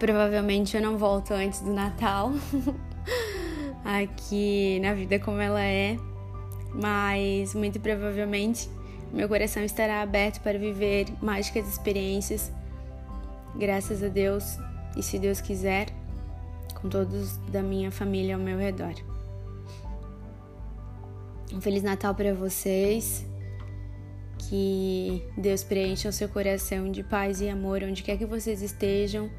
Provavelmente 0.00 0.74
eu 0.74 0.82
não 0.82 0.96
volto 0.96 1.32
antes 1.34 1.60
do 1.60 1.74
Natal. 1.74 2.32
Aqui 3.84 4.80
na 4.80 4.94
vida 4.94 5.18
como 5.18 5.40
ela 5.40 5.62
é, 5.62 5.98
mas 6.74 7.54
muito 7.54 7.78
provavelmente 7.78 8.68
meu 9.12 9.28
coração 9.28 9.62
estará 9.62 10.00
aberto 10.00 10.40
para 10.40 10.58
viver 10.58 11.06
mágicas 11.20 11.68
experiências, 11.68 12.50
graças 13.56 14.02
a 14.02 14.08
Deus 14.08 14.56
e 14.96 15.02
se 15.02 15.18
Deus 15.18 15.40
quiser, 15.40 15.88
com 16.80 16.88
todos 16.88 17.36
da 17.48 17.62
minha 17.62 17.90
família 17.90 18.36
ao 18.36 18.40
meu 18.40 18.56
redor. 18.56 18.94
Um 21.52 21.60
Feliz 21.60 21.82
Natal 21.82 22.14
para 22.14 22.32
vocês. 22.32 23.26
Que 24.48 25.22
Deus 25.36 25.62
preencha 25.62 26.08
o 26.08 26.12
seu 26.12 26.28
coração 26.28 26.90
de 26.90 27.04
paz 27.04 27.40
e 27.40 27.48
amor 27.48 27.82
onde 27.84 28.02
quer 28.02 28.16
que 28.16 28.24
vocês 28.24 28.62
estejam 28.62 29.30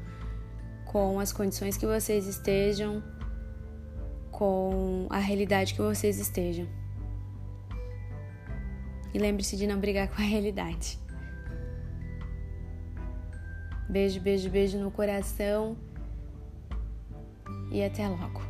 com 0.92 1.18
as 1.18 1.32
condições 1.32 1.78
que 1.78 1.86
vocês 1.86 2.26
estejam, 2.26 3.02
com 4.30 5.06
a 5.08 5.16
realidade 5.16 5.72
que 5.72 5.80
vocês 5.80 6.18
estejam. 6.18 6.68
E 9.14 9.18
lembre-se 9.18 9.56
de 9.56 9.66
não 9.66 9.80
brigar 9.80 10.08
com 10.08 10.20
a 10.20 10.24
realidade. 10.24 10.98
Beijo, 13.88 14.20
beijo, 14.20 14.50
beijo 14.50 14.78
no 14.78 14.90
coração 14.90 15.76
e 17.70 17.82
até 17.82 18.06
logo. 18.06 18.42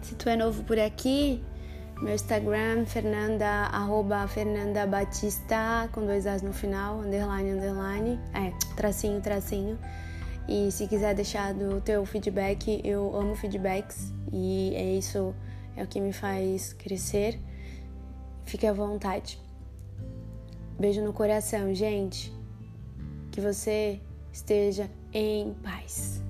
Se 0.00 0.14
tu 0.14 0.28
é 0.28 0.36
novo 0.36 0.62
por 0.62 0.78
aqui, 0.78 1.42
meu 2.02 2.14
Instagram, 2.14 2.84
Fernanda, 2.84 3.46
arroba 3.46 4.26
Fernanda 4.26 4.84
Batista, 4.86 5.88
com 5.92 6.04
dois 6.04 6.26
As 6.26 6.42
no 6.42 6.52
final, 6.52 6.98
underline, 6.98 7.52
underline, 7.52 8.20
é, 8.34 8.52
tracinho, 8.74 9.20
tracinho. 9.20 9.78
E 10.48 10.72
se 10.72 10.88
quiser 10.88 11.14
deixar 11.14 11.54
do 11.54 11.80
teu 11.80 12.04
feedback, 12.04 12.80
eu 12.84 13.14
amo 13.14 13.36
feedbacks 13.36 14.12
e 14.32 14.72
é 14.74 14.96
isso 14.96 15.32
é 15.76 15.84
o 15.84 15.86
que 15.86 16.00
me 16.00 16.12
faz 16.12 16.72
crescer. 16.72 17.38
fique 18.44 18.66
à 18.66 18.72
vontade. 18.72 19.40
Beijo 20.78 21.00
no 21.02 21.12
coração, 21.12 21.72
gente. 21.72 22.32
Que 23.30 23.40
você 23.40 24.00
esteja 24.32 24.90
em 25.12 25.54
paz. 25.54 26.20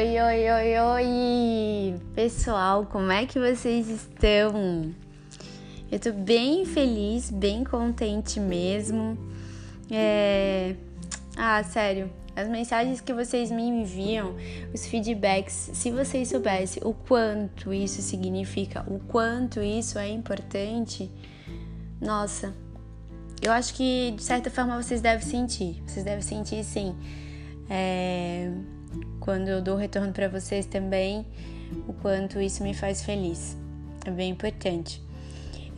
Oi, 0.00 0.18
oi, 0.18 0.50
oi, 0.50 0.78
oi! 0.78 2.00
Pessoal, 2.14 2.86
como 2.86 3.12
é 3.12 3.26
que 3.26 3.38
vocês 3.38 3.86
estão? 3.86 4.94
Eu 5.92 6.00
tô 6.00 6.10
bem 6.10 6.64
feliz, 6.64 7.30
bem 7.30 7.62
contente 7.64 8.40
mesmo. 8.40 9.18
É... 9.90 10.74
Ah, 11.36 11.62
sério, 11.62 12.10
as 12.34 12.48
mensagens 12.48 13.02
que 13.02 13.12
vocês 13.12 13.50
me 13.50 13.60
enviam, 13.60 14.36
os 14.72 14.86
feedbacks, 14.86 15.68
se 15.74 15.90
vocês 15.90 16.28
soubessem 16.28 16.82
o 16.82 16.94
quanto 16.94 17.70
isso 17.70 18.00
significa, 18.00 18.82
o 18.90 19.00
quanto 19.00 19.60
isso 19.60 19.98
é 19.98 20.08
importante, 20.08 21.10
nossa, 22.00 22.54
eu 23.42 23.52
acho 23.52 23.74
que 23.74 24.14
de 24.16 24.22
certa 24.22 24.50
forma 24.50 24.82
vocês 24.82 25.02
devem 25.02 25.26
sentir, 25.26 25.82
vocês 25.86 26.06
devem 26.06 26.22
sentir 26.22 26.64
sim. 26.64 26.96
É 27.68 28.50
quando 29.30 29.46
eu 29.46 29.62
dou 29.62 29.76
retorno 29.76 30.12
para 30.12 30.26
vocês 30.26 30.66
também, 30.66 31.24
o 31.86 31.92
quanto 31.92 32.40
isso 32.40 32.64
me 32.64 32.74
faz 32.74 33.04
feliz. 33.04 33.56
É 34.04 34.10
bem 34.10 34.30
importante. 34.30 35.00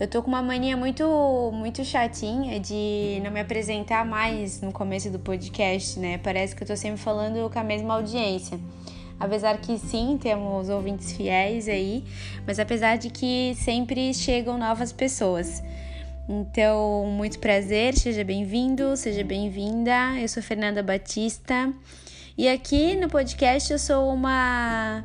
Eu 0.00 0.08
tô 0.08 0.22
com 0.22 0.28
uma 0.28 0.40
mania 0.40 0.74
muito 0.74 1.04
muito 1.52 1.84
chatinha 1.84 2.58
de 2.58 3.20
não 3.22 3.30
me 3.30 3.40
apresentar 3.40 4.06
mais 4.06 4.62
no 4.62 4.72
começo 4.72 5.10
do 5.10 5.18
podcast, 5.18 5.98
né? 5.98 6.16
Parece 6.16 6.56
que 6.56 6.62
eu 6.62 6.66
tô 6.66 6.74
sempre 6.74 6.98
falando 6.98 7.50
com 7.50 7.58
a 7.58 7.62
mesma 7.62 7.92
audiência. 7.92 8.58
Apesar 9.20 9.58
que 9.58 9.76
sim, 9.76 10.18
temos 10.18 10.70
ouvintes 10.70 11.12
fiéis 11.12 11.68
aí, 11.68 12.04
mas 12.46 12.58
apesar 12.58 12.96
de 12.96 13.10
que 13.10 13.54
sempre 13.56 14.14
chegam 14.14 14.56
novas 14.56 14.92
pessoas. 14.92 15.62
Então, 16.26 17.04
muito 17.06 17.38
prazer, 17.38 17.92
seja 17.98 18.24
bem-vindo, 18.24 18.96
seja 18.96 19.22
bem-vinda. 19.22 20.18
Eu 20.18 20.26
sou 20.26 20.42
Fernanda 20.42 20.82
Batista 20.82 21.70
e 22.36 22.48
aqui 22.48 22.96
no 22.96 23.08
podcast 23.08 23.72
eu 23.72 23.78
sou 23.78 24.12
uma 24.12 25.04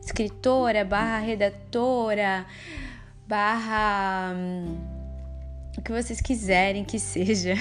escritora, 0.00 0.84
barra 0.84 1.18
redatora, 1.18 2.46
barra 3.26 4.32
hum, 4.34 4.76
o 5.76 5.82
que 5.82 5.92
vocês 5.92 6.20
quiserem 6.20 6.84
que 6.84 6.98
seja. 6.98 7.54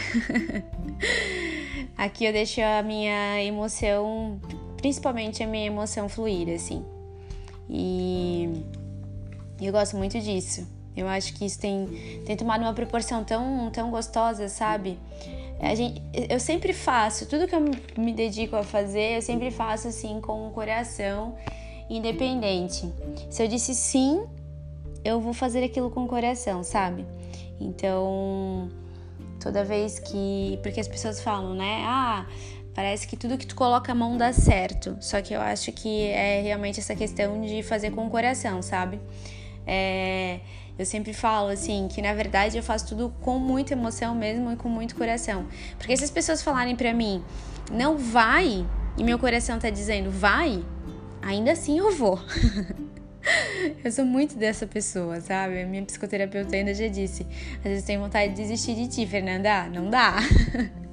aqui 1.97 2.25
eu 2.25 2.31
deixo 2.31 2.61
a 2.61 2.81
minha 2.81 3.43
emoção, 3.43 4.39
principalmente 4.77 5.43
a 5.43 5.47
minha 5.47 5.65
emoção 5.65 6.07
fluir, 6.07 6.53
assim. 6.53 6.85
E 7.69 8.63
eu 9.61 9.71
gosto 9.71 9.97
muito 9.97 10.19
disso. 10.19 10.67
Eu 10.95 11.07
acho 11.07 11.33
que 11.33 11.45
isso 11.45 11.59
tem, 11.59 11.87
tem 12.25 12.35
tomado 12.35 12.61
uma 12.61 12.73
proporção 12.73 13.23
tão, 13.23 13.69
tão 13.71 13.89
gostosa, 13.91 14.49
sabe? 14.49 14.97
Gente, 15.75 16.01
eu 16.29 16.39
sempre 16.39 16.73
faço, 16.73 17.27
tudo 17.27 17.47
que 17.47 17.55
eu 17.55 17.61
me 17.97 18.11
dedico 18.13 18.55
a 18.55 18.63
fazer, 18.63 19.17
eu 19.17 19.21
sempre 19.21 19.51
faço 19.51 19.87
assim 19.87 20.19
com 20.19 20.47
o 20.47 20.51
coração 20.51 21.35
independente. 21.89 22.91
Se 23.29 23.43
eu 23.43 23.47
disse 23.47 23.75
sim, 23.75 24.25
eu 25.03 25.21
vou 25.21 25.33
fazer 25.33 25.63
aquilo 25.63 25.91
com 25.91 26.03
o 26.03 26.07
coração, 26.07 26.63
sabe? 26.63 27.05
Então, 27.59 28.69
toda 29.39 29.63
vez 29.63 29.99
que. 29.99 30.59
Porque 30.63 30.79
as 30.79 30.87
pessoas 30.87 31.21
falam, 31.21 31.53
né? 31.53 31.83
Ah, 31.85 32.25
parece 32.73 33.07
que 33.07 33.15
tudo 33.15 33.37
que 33.37 33.45
tu 33.45 33.55
coloca 33.55 33.91
a 33.91 33.95
mão 33.95 34.17
dá 34.17 34.33
certo. 34.33 34.97
Só 34.99 35.21
que 35.21 35.33
eu 35.33 35.41
acho 35.41 35.71
que 35.71 36.07
é 36.07 36.41
realmente 36.41 36.79
essa 36.79 36.95
questão 36.95 37.39
de 37.41 37.61
fazer 37.61 37.91
com 37.91 38.07
o 38.07 38.09
coração, 38.09 38.61
sabe? 38.61 38.99
É 39.67 40.39
eu 40.81 40.85
sempre 40.85 41.13
falo 41.13 41.49
assim 41.49 41.87
que 41.87 42.01
na 42.01 42.13
verdade 42.13 42.57
eu 42.57 42.63
faço 42.63 42.87
tudo 42.87 43.13
com 43.21 43.37
muita 43.37 43.73
emoção 43.73 44.15
mesmo 44.15 44.51
e 44.51 44.55
com 44.55 44.67
muito 44.67 44.95
coração. 44.95 45.45
Porque 45.77 45.95
se 45.95 46.03
as 46.03 46.09
pessoas 46.09 46.41
falarem 46.41 46.75
para 46.75 46.93
mim, 46.93 47.23
não 47.71 47.97
vai, 47.97 48.65
e 48.97 49.03
meu 49.03 49.19
coração 49.19 49.59
tá 49.59 49.69
dizendo 49.69 50.09
vai, 50.09 50.63
ainda 51.21 51.51
assim 51.51 51.77
eu 51.77 51.91
vou. 51.91 52.19
eu 53.83 53.91
sou 53.91 54.05
muito 54.05 54.35
dessa 54.35 54.65
pessoa, 54.65 55.21
sabe? 55.21 55.61
A 55.61 55.67
minha 55.67 55.83
psicoterapeuta 55.83 56.55
ainda 56.55 56.73
já 56.73 56.87
disse. 56.87 57.27
Às 57.57 57.63
vezes 57.63 57.83
tem 57.83 57.99
vontade 57.99 58.33
de 58.33 58.41
desistir 58.41 58.73
de 58.73 58.87
ti, 58.87 59.05
Fernanda. 59.05 59.69
Não 59.69 59.87
dá. 59.87 60.15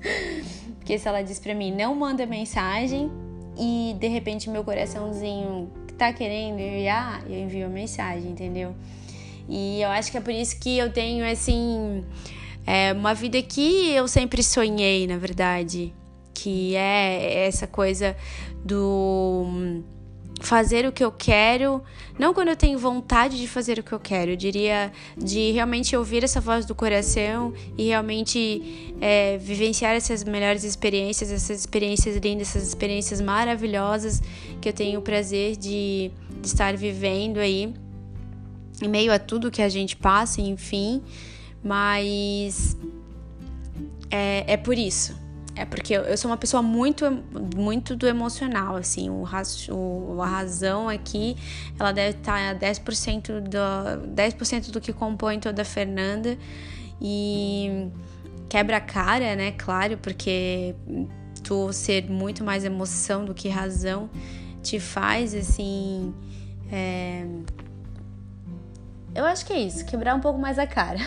Porque 0.79 0.98
se 0.98 1.09
ela 1.09 1.22
diz 1.22 1.38
pra 1.38 1.55
mim, 1.55 1.74
não 1.74 1.94
manda 1.94 2.27
mensagem 2.27 3.11
e 3.59 3.96
de 3.98 4.09
repente 4.09 4.51
meu 4.51 4.62
coraçãozinho 4.62 5.70
tá 5.96 6.12
querendo 6.12 6.61
enviar, 6.61 7.22
eu 7.27 7.38
envio 7.38 7.66
a 7.66 7.68
mensagem, 7.68 8.31
entendeu? 8.31 8.74
E 9.48 9.80
eu 9.80 9.88
acho 9.88 10.11
que 10.11 10.18
é 10.18 10.20
por 10.20 10.32
isso 10.32 10.58
que 10.61 10.76
eu 10.78 10.92
tenho, 10.92 11.24
assim, 11.24 12.04
é, 12.66 12.92
uma 12.92 13.14
vida 13.14 13.40
que 13.40 13.90
eu 13.92 14.06
sempre 14.06 14.42
sonhei, 14.42 15.06
na 15.06 15.16
verdade. 15.16 15.94
Que 16.34 16.76
é 16.76 17.46
essa 17.46 17.66
coisa 17.66 18.14
do 18.64 19.82
fazer 20.40 20.87
o 20.87 20.92
que 20.92 21.02
eu 21.02 21.11
quero, 21.11 21.82
não 22.18 22.32
quando 22.32 22.48
eu 22.48 22.56
tenho 22.56 22.78
vontade 22.78 23.37
de 23.37 23.48
fazer 23.48 23.78
o 23.78 23.82
que 23.82 23.92
eu 23.92 23.98
quero, 23.98 24.32
eu 24.32 24.37
diria 24.37 24.92
de 25.16 25.50
realmente 25.52 25.96
ouvir 25.96 26.22
essa 26.22 26.40
voz 26.40 26.64
do 26.64 26.74
coração 26.74 27.52
e 27.76 27.88
realmente 27.88 28.94
é, 29.00 29.37
vivenciar 29.38 29.96
essas 29.96 30.22
melhores 30.22 30.64
experiências, 30.64 31.32
essas 31.32 31.61
experiências 31.61 32.16
lindas, 32.16 32.48
essas 32.48 32.68
experiências 32.68 33.20
maravilhosas 33.20 34.22
que 34.61 34.68
eu 34.68 34.72
tenho 34.72 35.00
o 35.00 35.02
prazer 35.02 35.56
de, 35.56 36.11
de 36.40 36.46
estar 36.46 36.76
vivendo 36.76 37.38
aí 37.38 37.74
em 38.83 38.88
meio 38.88 39.12
a 39.12 39.19
tudo 39.19 39.51
que 39.51 39.62
a 39.62 39.69
gente 39.69 39.97
passa, 39.97 40.41
enfim, 40.41 41.03
mas 41.62 42.77
é, 44.11 44.53
é 44.53 44.57
por 44.57 44.77
isso. 44.77 45.17
É 45.59 45.64
porque 45.64 45.93
eu, 45.93 46.17
sou 46.17 46.31
uma 46.31 46.37
pessoa 46.37 46.62
muito, 46.62 47.05
muito 47.57 47.97
do 47.97 48.07
emocional, 48.07 48.77
assim, 48.77 49.11
o, 49.11 49.25
o, 49.73 50.23
a 50.23 50.27
razão 50.27 50.88
aqui, 50.88 51.37
ela 51.77 51.91
deve 51.91 52.17
estar 52.17 52.55
10% 52.55 53.41
do, 53.41 54.07
10 54.07 54.69
do 54.71 54.81
que 54.81 54.93
compõe 54.93 55.41
toda 55.41 55.62
a 55.62 55.64
Fernanda 55.64 56.38
e 57.03 57.88
quebra 58.49 58.77
a 58.77 58.81
cara, 58.81 59.35
né, 59.35 59.51
claro, 59.51 59.99
porque 59.99 60.77
tu 61.43 61.73
ser 61.73 62.09
muito 62.09 62.45
mais 62.45 62.64
emoção 62.64 63.25
do 63.25 63.35
que 63.35 63.49
razão 63.49 64.09
te 64.62 64.79
faz, 64.79 65.35
assim, 65.35 66.14
é, 66.71 67.27
eu 69.14 69.25
acho 69.25 69.44
que 69.47 69.53
é 69.53 69.59
isso, 69.59 69.85
quebrar 69.85 70.14
um 70.14 70.21
pouco 70.21 70.38
mais 70.38 70.59
a 70.59 70.66
cara. 70.66 70.99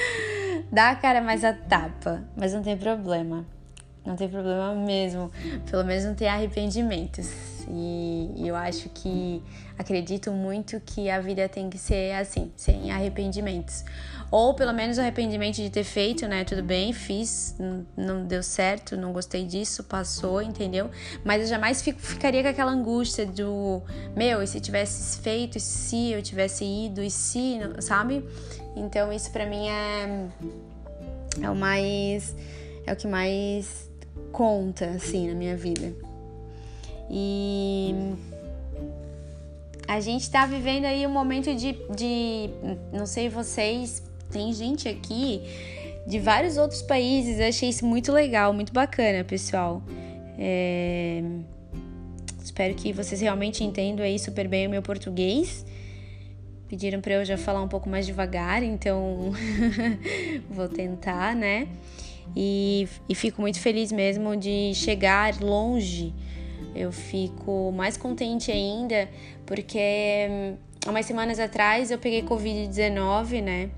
Dar 0.70 0.90
a 0.90 0.96
cara 0.96 1.20
mais 1.20 1.44
a 1.44 1.52
tapa, 1.52 2.22
mas 2.36 2.52
não 2.52 2.62
tem 2.62 2.76
problema. 2.76 3.44
Não 4.04 4.16
tem 4.16 4.28
problema 4.28 4.74
mesmo. 4.74 5.30
Pelo 5.70 5.84
menos 5.84 6.04
não 6.04 6.14
tem 6.14 6.28
arrependimentos. 6.28 7.30
E 7.68 8.32
eu 8.38 8.56
acho 8.56 8.88
que 8.88 9.42
acredito 9.78 10.32
muito 10.32 10.80
que 10.80 11.10
a 11.10 11.20
vida 11.20 11.48
tem 11.48 11.70
que 11.70 11.78
ser 11.78 12.14
assim, 12.14 12.50
sem 12.56 12.90
arrependimentos. 12.90 13.84
Ou 14.30 14.54
pelo 14.54 14.72
menos 14.72 14.98
arrependimento 14.98 15.56
de 15.56 15.68
ter 15.70 15.82
feito, 15.82 16.28
né? 16.28 16.44
Tudo 16.44 16.62
bem, 16.62 16.92
fiz, 16.92 17.56
não 17.96 18.24
deu 18.24 18.42
certo, 18.42 18.96
não 18.96 19.12
gostei 19.12 19.44
disso, 19.44 19.82
passou, 19.82 20.40
entendeu? 20.40 20.88
Mas 21.24 21.42
eu 21.42 21.48
jamais 21.48 21.82
fico, 21.82 21.98
ficaria 22.00 22.42
com 22.42 22.48
aquela 22.48 22.70
angústia 22.70 23.26
do 23.26 23.82
meu, 24.14 24.40
e 24.40 24.46
se 24.46 24.60
tivesse 24.60 25.18
feito, 25.18 25.58
e 25.58 25.60
se 25.60 26.12
eu 26.12 26.22
tivesse 26.22 26.64
ido, 26.64 27.02
e 27.02 27.10
se, 27.10 27.58
sabe? 27.80 28.24
Então 28.76 29.12
isso 29.12 29.32
para 29.32 29.46
mim 29.46 29.68
é 29.68 30.28
é 31.42 31.50
o 31.50 31.54
mais 31.54 32.34
é 32.86 32.92
o 32.92 32.96
que 32.96 33.06
mais 33.06 33.90
conta 34.30 34.86
assim 34.86 35.28
na 35.28 35.34
minha 35.34 35.56
vida. 35.56 35.92
E 37.10 38.14
a 39.88 39.98
gente 39.98 40.30
tá 40.30 40.46
vivendo 40.46 40.84
aí 40.84 41.04
um 41.04 41.10
momento 41.10 41.52
de, 41.52 41.72
de 41.96 42.50
não 42.92 43.06
sei 43.06 43.28
vocês, 43.28 44.00
tem 44.30 44.52
gente 44.52 44.88
aqui 44.88 45.42
de 46.06 46.18
vários 46.18 46.56
outros 46.56 46.82
países. 46.82 47.38
Eu 47.38 47.48
achei 47.48 47.68
isso 47.68 47.84
muito 47.84 48.12
legal, 48.12 48.52
muito 48.52 48.72
bacana, 48.72 49.24
pessoal. 49.24 49.82
É... 50.38 51.22
Espero 52.42 52.74
que 52.74 52.92
vocês 52.92 53.20
realmente 53.20 53.62
entendam 53.62 54.04
aí 54.04 54.18
super 54.18 54.48
bem 54.48 54.66
o 54.66 54.70
meu 54.70 54.82
português. 54.82 55.64
Pediram 56.68 57.00
para 57.00 57.14
eu 57.14 57.24
já 57.24 57.36
falar 57.36 57.62
um 57.62 57.68
pouco 57.68 57.88
mais 57.88 58.06
devagar, 58.06 58.62
então 58.62 59.32
vou 60.48 60.68
tentar, 60.68 61.34
né? 61.34 61.68
E, 62.36 62.88
e 63.08 63.14
fico 63.14 63.40
muito 63.40 63.58
feliz 63.58 63.90
mesmo 63.90 64.36
de 64.36 64.72
chegar 64.74 65.40
longe. 65.40 66.14
Eu 66.74 66.92
fico 66.92 67.72
mais 67.72 67.96
contente 67.96 68.52
ainda 68.52 69.08
porque 69.44 70.28
hum, 70.30 70.56
há 70.86 70.90
umas 70.90 71.06
semanas 71.06 71.40
atrás 71.40 71.90
eu 71.90 71.98
peguei 71.98 72.22
Covid-19, 72.22 73.42
né? 73.42 73.70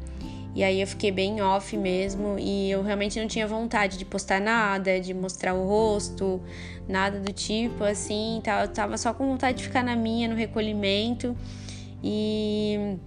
E 0.55 0.63
aí 0.63 0.81
eu 0.81 0.87
fiquei 0.87 1.11
bem 1.11 1.41
off 1.41 1.75
mesmo 1.77 2.37
e 2.39 2.71
eu 2.71 2.83
realmente 2.83 3.19
não 3.19 3.27
tinha 3.27 3.47
vontade 3.47 3.97
de 3.97 4.05
postar 4.05 4.41
nada, 4.41 5.01
de 5.01 5.15
mostrar 5.15 5.55
o 5.55 5.67
rosto, 5.67 6.43
nada 6.87 7.19
do 7.21 7.33
tipo 7.33 7.83
assim. 7.85 8.43
Eu 8.61 8.69
tava 8.69 8.99
só 8.99 9.15
com 9.15 9.27
vontade 9.27 9.59
de 9.59 9.65
ficar 9.65 9.83
na 9.83 9.97
minha, 9.97 10.29
no 10.29 10.35
recolhimento. 10.35 11.35
E 12.05 12.99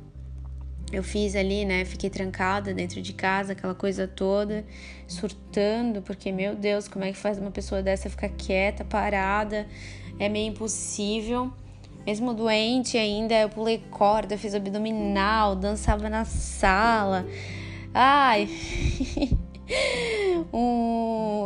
eu 0.91 1.03
fiz 1.03 1.35
ali, 1.35 1.65
né? 1.65 1.85
Fiquei 1.85 2.09
trancada 2.09 2.73
dentro 2.73 3.01
de 3.01 3.13
casa, 3.13 3.53
aquela 3.53 3.75
coisa 3.75 4.07
toda, 4.07 4.65
surtando, 5.07 6.01
porque 6.01 6.31
meu 6.31 6.55
Deus, 6.55 6.87
como 6.87 7.05
é 7.05 7.11
que 7.11 7.17
faz 7.17 7.37
uma 7.37 7.51
pessoa 7.51 7.83
dessa 7.83 8.09
ficar 8.09 8.29
quieta, 8.29 8.83
parada? 8.83 9.67
É 10.19 10.29
meio 10.29 10.49
impossível. 10.49 11.51
Mesmo 12.05 12.33
doente 12.33 12.97
ainda, 12.97 13.33
eu 13.33 13.49
pulei 13.49 13.81
corda, 13.89 14.37
fiz 14.37 14.53
abdominal, 14.53 15.55
dançava 15.55 16.07
na 16.09 16.23
sala. 16.23 17.25
Ai. 17.93 18.47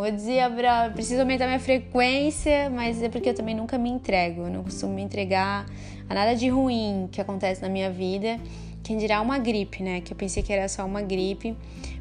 eu 0.10 0.12
dizia 0.12 0.50
pra, 0.50 0.90
preciso 0.90 1.22
aumentar 1.22 1.46
minha 1.46 1.60
frequência, 1.60 2.70
mas 2.70 3.02
é 3.02 3.10
porque 3.10 3.30
eu 3.30 3.34
também 3.34 3.56
nunca 3.56 3.78
me 3.78 3.90
entrego. 3.90 4.42
Eu 4.42 4.50
não 4.50 4.64
costumo 4.64 4.94
me 4.94 5.02
entregar 5.02 5.66
a 6.10 6.14
nada 6.14 6.36
de 6.36 6.50
ruim 6.50 7.08
que 7.12 7.22
acontece 7.22 7.62
na 7.62 7.70
minha 7.70 7.90
vida. 7.90 8.40
Quem 8.84 8.98
dirá 8.98 9.22
uma 9.22 9.38
gripe, 9.38 9.84
né? 9.84 10.02
Que 10.02 10.14
eu 10.14 10.18
pensei 10.18 10.42
que 10.42 10.52
era 10.52 10.68
só 10.68 10.86
uma 10.86 11.02
gripe, 11.02 11.56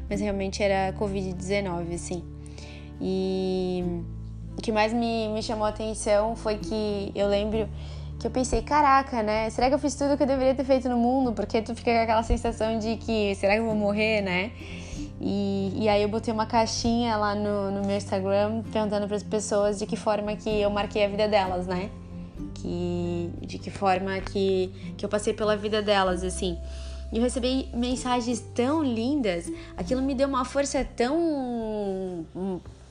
mas 0.09 0.19
realmente 0.19 0.63
era 0.63 0.93
Covid-19, 0.97 1.93
assim. 1.93 2.23
E 2.99 3.83
o 4.57 4.61
que 4.61 4.71
mais 4.71 4.91
me, 4.91 5.29
me 5.29 5.43
chamou 5.43 5.65
a 5.65 5.69
atenção 5.69 6.35
foi 6.35 6.57
que 6.57 7.11
eu 7.15 7.27
lembro 7.27 7.69
que 8.19 8.27
eu 8.27 8.31
pensei, 8.31 8.61
caraca, 8.61 9.23
né? 9.23 9.49
Será 9.49 9.69
que 9.69 9.75
eu 9.75 9.79
fiz 9.79 9.95
tudo 9.95 10.17
que 10.17 10.23
eu 10.23 10.27
deveria 10.27 10.53
ter 10.53 10.65
feito 10.65 10.89
no 10.89 10.97
mundo? 10.97 11.31
Porque 11.31 11.61
tu 11.61 11.73
fica 11.73 11.91
com 11.95 12.01
aquela 12.01 12.23
sensação 12.23 12.77
de 12.77 12.97
que 12.97 13.33
será 13.35 13.53
que 13.53 13.61
eu 13.61 13.65
vou 13.65 13.75
morrer, 13.75 14.21
né? 14.21 14.51
E, 15.21 15.73
e 15.75 15.89
aí 15.89 16.01
eu 16.01 16.09
botei 16.09 16.33
uma 16.33 16.45
caixinha 16.45 17.15
lá 17.15 17.33
no, 17.33 17.71
no 17.71 17.87
meu 17.87 17.95
Instagram 17.95 18.61
perguntando 18.73 19.07
para 19.07 19.15
as 19.15 19.23
pessoas 19.23 19.79
de 19.79 19.85
que 19.85 19.95
forma 19.95 20.35
que 20.35 20.49
eu 20.49 20.69
marquei 20.69 21.05
a 21.05 21.07
vida 21.07 21.29
delas, 21.29 21.65
né? 21.65 21.89
Que, 22.55 23.31
de 23.41 23.57
que 23.57 23.71
forma 23.71 24.19
que, 24.19 24.93
que 24.97 25.05
eu 25.05 25.09
passei 25.09 25.33
pela 25.33 25.55
vida 25.55 25.81
delas, 25.81 26.21
assim. 26.21 26.57
E 27.13 27.17
eu 27.17 27.23
recebi 27.23 27.69
mensagens 27.73 28.41
tão 28.53 28.83
lindas, 28.83 29.49
aquilo 29.77 30.01
me 30.01 30.13
deu 30.13 30.27
uma 30.27 30.43
força 30.43 30.85
tão 30.95 32.25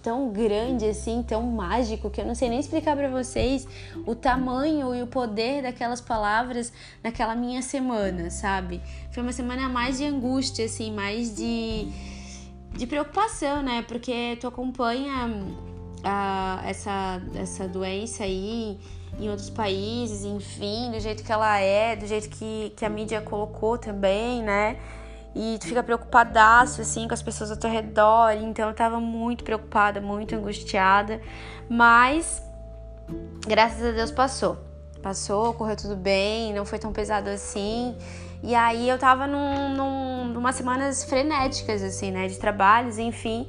tão 0.09 0.31
grande 0.31 0.87
assim, 0.87 1.23
tão 1.23 1.43
mágico, 1.43 2.09
que 2.09 2.19
eu 2.19 2.25
não 2.25 2.35
sei 2.35 2.49
nem 2.49 2.59
explicar 2.59 2.97
para 2.97 3.11
vocês 3.11 3.69
o 4.07 4.15
tamanho 4.15 4.95
e 4.95 5.03
o 5.03 5.07
poder 5.07 5.61
daquelas 5.61 6.01
palavras 6.01 6.73
naquela 7.05 7.35
minha 7.35 7.61
semana, 7.61 8.31
sabe? 8.31 8.81
Foi 9.13 9.23
uma 9.23 9.33
semana 9.33 9.69
mais 9.69 9.99
de 9.99 10.07
angústia, 10.07 10.65
assim, 10.65 10.91
mais 10.91 11.37
de, 11.37 11.89
de 12.75 12.87
preocupação, 12.87 13.63
né? 13.63 13.85
Porque 13.87 14.39
tu 14.41 14.47
acompanha 14.47 15.31
a, 16.03 16.63
essa, 16.65 17.21
essa 17.35 17.69
doença 17.69 18.25
aí 18.25 18.81
em 19.21 19.29
outros 19.29 19.51
países, 19.51 20.25
enfim, 20.25 20.91
do 20.91 21.01
jeito 21.01 21.23
que 21.23 21.31
ela 21.31 21.59
é, 21.59 21.95
do 21.97 22.07
jeito 22.07 22.31
que, 22.31 22.73
que 22.75 22.83
a 22.83 22.89
mídia 22.89 23.21
colocou 23.21 23.77
também, 23.77 24.43
né? 24.43 24.79
E 25.41 25.57
tu 25.57 25.69
fica 25.69 25.85
preocupadaço 25.85 26.81
assim 26.81 27.07
com 27.07 27.15
as 27.15 27.23
pessoas 27.23 27.53
ao 27.53 27.57
teu 27.57 27.71
redor, 27.71 28.33
então 28.33 28.69
eu 28.69 28.75
tava 28.75 28.99
muito 28.99 29.45
preocupada, 29.45 30.01
muito 30.01 30.35
angustiada, 30.35 31.21
mas 31.71 32.43
graças 33.47 33.87
a 33.87 33.93
Deus 33.93 34.11
passou. 34.11 34.59
Passou, 35.01 35.55
correu 35.55 35.77
tudo 35.77 35.95
bem, 35.95 36.53
não 36.53 36.65
foi 36.65 36.81
tão 36.81 36.93
pesado 36.93 37.31
assim. 37.31 37.97
E 38.43 38.53
aí 38.53 38.89
eu 38.89 38.99
tava 38.99 39.29
num, 39.29 39.77
num, 39.77 40.25
numa 40.25 40.53
semanas 40.53 41.05
frenéticas, 41.05 41.85
assim, 41.85 42.11
né? 42.11 42.27
De 42.27 42.37
trabalhos, 42.37 42.99
enfim. 42.99 43.49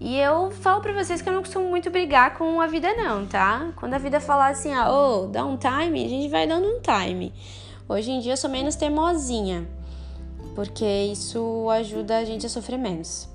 E 0.00 0.18
eu 0.18 0.50
falo 0.50 0.80
pra 0.80 0.92
vocês 0.92 1.22
que 1.22 1.28
eu 1.28 1.32
não 1.32 1.42
costumo 1.42 1.70
muito 1.70 1.88
brigar 1.88 2.36
com 2.36 2.60
a 2.60 2.66
vida, 2.66 2.92
não, 2.94 3.24
tá? 3.26 3.68
Quando 3.76 3.94
a 3.94 3.98
vida 3.98 4.18
falar 4.18 4.48
assim, 4.48 4.74
ah, 4.74 4.90
oh, 4.90 5.26
dá 5.26 5.44
um 5.44 5.56
time, 5.56 6.04
a 6.04 6.08
gente 6.08 6.28
vai 6.28 6.48
dando 6.48 6.66
um 6.66 6.80
time. 6.80 7.32
Hoje 7.88 8.10
em 8.10 8.18
dia 8.18 8.32
eu 8.32 8.36
sou 8.36 8.50
menos 8.50 8.74
teimosinha 8.74 9.77
porque 10.58 10.84
isso 10.84 11.70
ajuda 11.70 12.18
a 12.18 12.24
gente 12.24 12.44
a 12.44 12.48
sofrer 12.48 12.76
menos. 12.76 13.28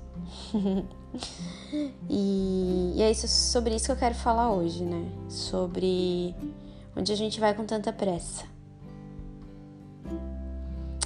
e, 2.06 2.92
e 2.96 3.02
é 3.02 3.10
isso, 3.10 3.26
sobre 3.26 3.74
isso 3.74 3.86
que 3.86 3.92
eu 3.92 3.96
quero 3.96 4.14
falar 4.14 4.52
hoje, 4.52 4.84
né? 4.84 5.06
Sobre 5.26 6.34
onde 6.94 7.10
a 7.10 7.16
gente 7.16 7.40
vai 7.40 7.54
com 7.54 7.64
tanta 7.64 7.90
pressa. 7.94 8.44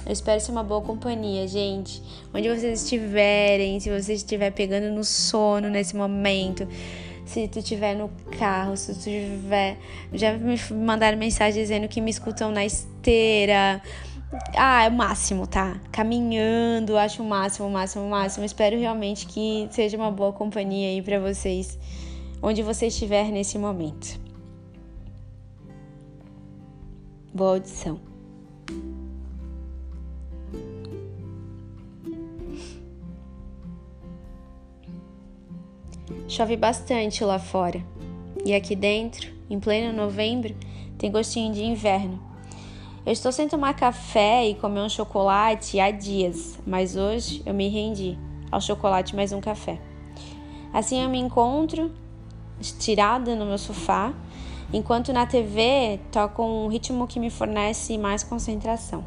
Eu 0.05 0.11
espero 0.11 0.41
ser 0.41 0.51
uma 0.51 0.61
boa 0.61 0.81
companhia, 0.81 1.47
gente. 1.47 2.03
Onde 2.33 2.49
vocês 2.49 2.83
estiverem, 2.83 3.79
se 3.79 3.89
você 3.89 4.15
estiver 4.15 4.51
pegando 4.51 4.93
no 4.93 5.05
sono 5.05 5.69
nesse 5.69 5.95
momento, 5.95 6.67
se 7.25 7.47
tu 7.47 7.59
estiver 7.59 7.95
no 7.95 8.11
carro, 8.37 8.75
se 8.75 8.87
tu 8.87 8.97
estiver. 8.97 9.77
Já 10.11 10.33
me 10.33 10.59
mandaram 10.85 11.17
mensagem 11.17 11.63
dizendo 11.63 11.87
que 11.87 12.01
me 12.01 12.11
escutam 12.11 12.51
na 12.51 12.65
esteira 12.65 13.81
ah, 14.55 14.83
é 14.83 14.89
o 14.89 14.91
máximo, 14.91 15.47
tá? 15.47 15.79
Caminhando, 15.91 16.97
acho 16.97 17.23
o 17.23 17.27
máximo, 17.27 17.67
o 17.67 17.71
máximo, 17.71 18.05
o 18.05 18.09
máximo. 18.09 18.45
Espero 18.45 18.77
realmente 18.77 19.25
que 19.25 19.67
seja 19.71 19.97
uma 19.97 20.11
boa 20.11 20.31
companhia 20.31 20.89
aí 20.89 21.01
para 21.01 21.19
vocês, 21.19 21.79
onde 22.41 22.61
você 22.61 22.87
estiver 22.87 23.31
nesse 23.31 23.57
momento. 23.57 24.19
Boa 27.33 27.51
audição. 27.51 27.99
Chove 36.27 36.55
bastante 36.55 37.23
lá 37.23 37.39
fora. 37.39 37.83
E 38.45 38.53
aqui 38.53 38.75
dentro, 38.75 39.31
em 39.49 39.59
pleno 39.59 39.91
novembro, 39.91 40.55
tem 40.99 41.11
gostinho 41.11 41.51
de 41.51 41.63
inverno. 41.63 42.28
Eu 43.05 43.13
estou 43.13 43.31
sem 43.31 43.47
tomar 43.47 43.73
café 43.75 44.45
e 44.45 44.55
comer 44.55 44.81
um 44.81 44.89
chocolate 44.89 45.79
há 45.79 45.89
dias, 45.89 46.59
mas 46.67 46.97
hoje 46.97 47.41
eu 47.45 47.53
me 47.53 47.69
rendi 47.69 48.17
ao 48.51 48.59
chocolate 48.59 49.15
mais 49.15 49.31
um 49.31 49.39
café. 49.39 49.79
Assim 50.73 51.01
eu 51.01 51.09
me 51.09 51.17
encontro 51.17 51.91
estirada 52.59 53.37
no 53.37 53.45
meu 53.45 53.57
sofá, 53.57 54.13
enquanto 54.73 55.13
na 55.13 55.25
TV 55.25 55.97
toca 56.11 56.41
um 56.41 56.67
ritmo 56.67 57.07
que 57.07 57.21
me 57.21 57.29
fornece 57.29 57.97
mais 57.97 58.21
concentração. 58.21 59.05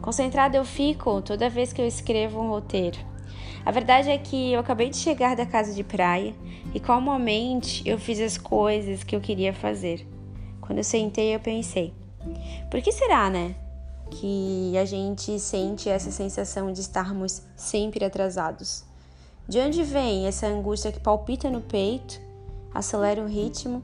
Concentrada 0.00 0.56
eu 0.56 0.64
fico 0.64 1.20
toda 1.20 1.50
vez 1.50 1.72
que 1.72 1.82
eu 1.82 1.86
escrevo 1.86 2.40
um 2.40 2.48
roteiro. 2.48 2.98
A 3.66 3.72
verdade 3.72 4.08
é 4.08 4.16
que 4.16 4.52
eu 4.52 4.60
acabei 4.60 4.88
de 4.88 4.96
chegar 4.96 5.34
da 5.34 5.44
casa 5.44 5.74
de 5.74 5.82
praia 5.82 6.32
e 6.72 6.78
calmamente 6.78 7.82
eu 7.84 7.98
fiz 7.98 8.20
as 8.20 8.38
coisas 8.38 9.02
que 9.02 9.16
eu 9.16 9.20
queria 9.20 9.52
fazer. 9.52 10.06
Quando 10.68 10.80
eu 10.80 10.84
sentei, 10.84 11.34
eu 11.34 11.40
pensei: 11.40 11.94
por 12.70 12.82
que 12.82 12.92
será, 12.92 13.30
né? 13.30 13.56
Que 14.10 14.76
a 14.76 14.84
gente 14.84 15.40
sente 15.40 15.88
essa 15.88 16.10
sensação 16.10 16.70
de 16.70 16.82
estarmos 16.82 17.42
sempre 17.56 18.04
atrasados? 18.04 18.84
De 19.48 19.58
onde 19.60 19.82
vem 19.82 20.26
essa 20.26 20.46
angústia 20.46 20.92
que 20.92 21.00
palpita 21.00 21.48
no 21.48 21.62
peito, 21.62 22.20
acelera 22.74 23.22
o 23.22 23.26
ritmo, 23.26 23.82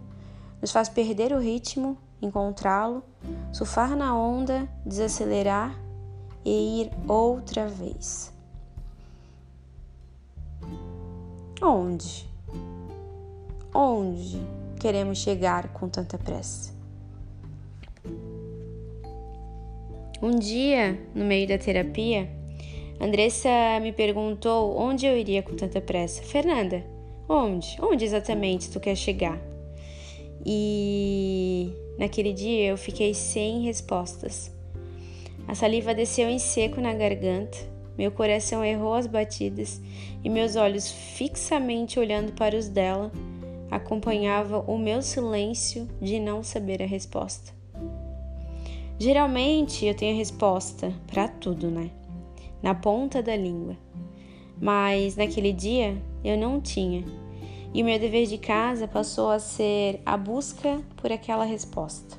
nos 0.60 0.72
faz 0.72 0.90
perder 0.90 1.32
o 1.32 1.38
ritmo, 1.38 1.96
encontrá-lo, 2.20 3.02
surfar 3.50 3.96
na 3.96 4.14
onda, 4.14 4.68
desacelerar 4.84 5.74
e 6.44 6.82
ir 6.82 6.90
outra 7.08 7.66
vez? 7.66 8.30
Onde? 11.62 12.28
Onde 13.72 14.38
queremos 14.78 15.16
chegar 15.16 15.68
com 15.68 15.88
tanta 15.88 16.18
pressa? 16.18 16.73
Um 20.24 20.38
dia, 20.38 20.98
no 21.14 21.22
meio 21.22 21.46
da 21.46 21.58
terapia, 21.58 22.26
Andressa 22.98 23.78
me 23.82 23.92
perguntou 23.92 24.74
onde 24.74 25.04
eu 25.04 25.18
iria 25.18 25.42
com 25.42 25.54
tanta 25.54 25.82
pressa. 25.82 26.22
Fernanda, 26.22 26.82
onde? 27.28 27.76
Onde 27.78 28.06
exatamente 28.06 28.70
tu 28.70 28.80
quer 28.80 28.96
chegar? 28.96 29.38
E 30.46 31.70
naquele 31.98 32.32
dia 32.32 32.68
eu 32.68 32.78
fiquei 32.78 33.12
sem 33.12 33.64
respostas. 33.64 34.50
A 35.46 35.54
saliva 35.54 35.94
desceu 35.94 36.30
em 36.30 36.38
seco 36.38 36.80
na 36.80 36.94
garganta, 36.94 37.58
meu 37.98 38.10
coração 38.10 38.64
errou 38.64 38.94
as 38.94 39.06
batidas 39.06 39.78
e 40.24 40.30
meus 40.30 40.56
olhos, 40.56 40.90
fixamente 40.90 42.00
olhando 42.00 42.32
para 42.32 42.56
os 42.56 42.66
dela, 42.66 43.12
acompanhavam 43.70 44.64
o 44.66 44.78
meu 44.78 45.02
silêncio 45.02 45.86
de 46.00 46.18
não 46.18 46.42
saber 46.42 46.82
a 46.82 46.86
resposta. 46.86 47.53
Geralmente 48.98 49.84
eu 49.84 49.94
tenho 49.94 50.16
resposta 50.16 50.92
para 51.06 51.26
tudo, 51.26 51.70
né? 51.70 51.90
Na 52.62 52.74
ponta 52.74 53.22
da 53.22 53.36
língua. 53.36 53.76
Mas 54.60 55.16
naquele 55.16 55.52
dia 55.52 56.00
eu 56.22 56.38
não 56.38 56.60
tinha. 56.60 57.04
E 57.72 57.82
o 57.82 57.84
meu 57.84 57.98
dever 57.98 58.26
de 58.26 58.38
casa 58.38 58.86
passou 58.86 59.30
a 59.30 59.38
ser 59.40 60.00
a 60.06 60.16
busca 60.16 60.80
por 60.96 61.10
aquela 61.10 61.44
resposta. 61.44 62.16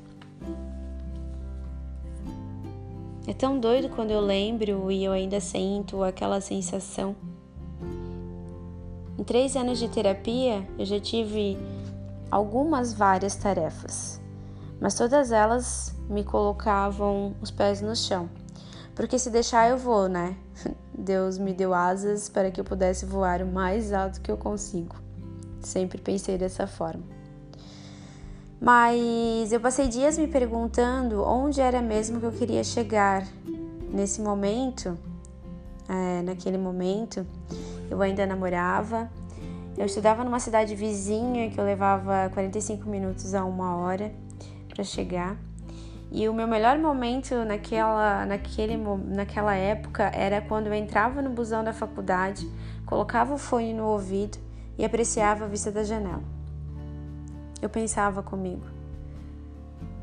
É 3.27 3.33
tão 3.33 3.57
doido 3.59 3.89
quando 3.89 4.11
eu 4.11 4.19
lembro 4.19 4.91
e 4.91 5.03
eu 5.03 5.11
ainda 5.11 5.39
sinto 5.39 6.03
aquela 6.03 6.41
sensação. 6.41 7.15
Em 9.17 9.23
três 9.23 9.55
anos 9.55 9.79
de 9.79 9.87
terapia, 9.87 10.67
eu 10.77 10.85
já 10.85 10.99
tive 10.99 11.57
algumas 12.29 12.93
várias 12.93 13.35
tarefas, 13.35 14.21
mas 14.85 14.93
todas 14.93 15.31
elas 15.31 15.95
me 16.07 16.23
colocavam 16.23 17.33
os 17.41 17.49
pés 17.49 17.81
no 17.81 17.95
chão. 17.95 18.29
Porque 18.93 19.17
se 19.17 19.31
deixar 19.31 19.67
eu 19.67 19.79
vou, 19.79 20.07
né? 20.07 20.35
Deus 20.95 21.39
me 21.39 21.55
deu 21.55 21.73
asas 21.73 22.29
para 22.29 22.51
que 22.51 22.61
eu 22.61 22.63
pudesse 22.63 23.03
voar 23.03 23.41
o 23.41 23.47
mais 23.47 23.91
alto 23.91 24.21
que 24.21 24.29
eu 24.29 24.37
consigo. 24.37 24.95
Sempre 25.59 25.97
pensei 25.97 26.37
dessa 26.37 26.67
forma. 26.67 27.01
Mas 28.61 29.51
eu 29.51 29.59
passei 29.59 29.87
dias 29.87 30.19
me 30.19 30.27
perguntando 30.27 31.23
onde 31.23 31.61
era 31.61 31.81
mesmo 31.81 32.19
que 32.19 32.25
eu 32.27 32.31
queria 32.31 32.63
chegar. 32.63 33.25
Nesse 33.91 34.21
momento, 34.21 34.95
é, 35.89 36.21
naquele 36.21 36.59
momento, 36.59 37.25
eu 37.89 37.99
ainda 38.03 38.23
namorava. 38.27 39.09
Eu 39.75 39.87
estudava 39.87 40.23
numa 40.23 40.39
cidade 40.39 40.75
vizinha 40.75 41.49
que 41.49 41.59
eu 41.59 41.65
levava 41.65 42.29
45 42.35 42.87
minutos 42.87 43.33
a 43.33 43.43
uma 43.43 43.77
hora 43.77 44.13
para 44.75 44.83
chegar. 44.83 45.37
E 46.11 46.29
o 46.29 46.33
meu 46.33 46.47
melhor 46.47 46.77
momento 46.77 47.33
naquela, 47.45 48.25
naquele, 48.25 48.77
naquela 48.77 49.55
época 49.55 50.03
era 50.13 50.41
quando 50.41 50.67
eu 50.67 50.73
entrava 50.73 51.21
no 51.21 51.31
busão 51.31 51.63
da 51.63 51.73
faculdade, 51.73 52.49
colocava 52.85 53.33
o 53.33 53.37
fone 53.37 53.73
no 53.73 53.85
ouvido 53.85 54.37
e 54.77 54.85
apreciava 54.85 55.45
a 55.45 55.47
vista 55.47 55.71
da 55.71 55.83
janela. 55.83 56.23
Eu 57.61 57.69
pensava 57.69 58.21
comigo: 58.21 58.65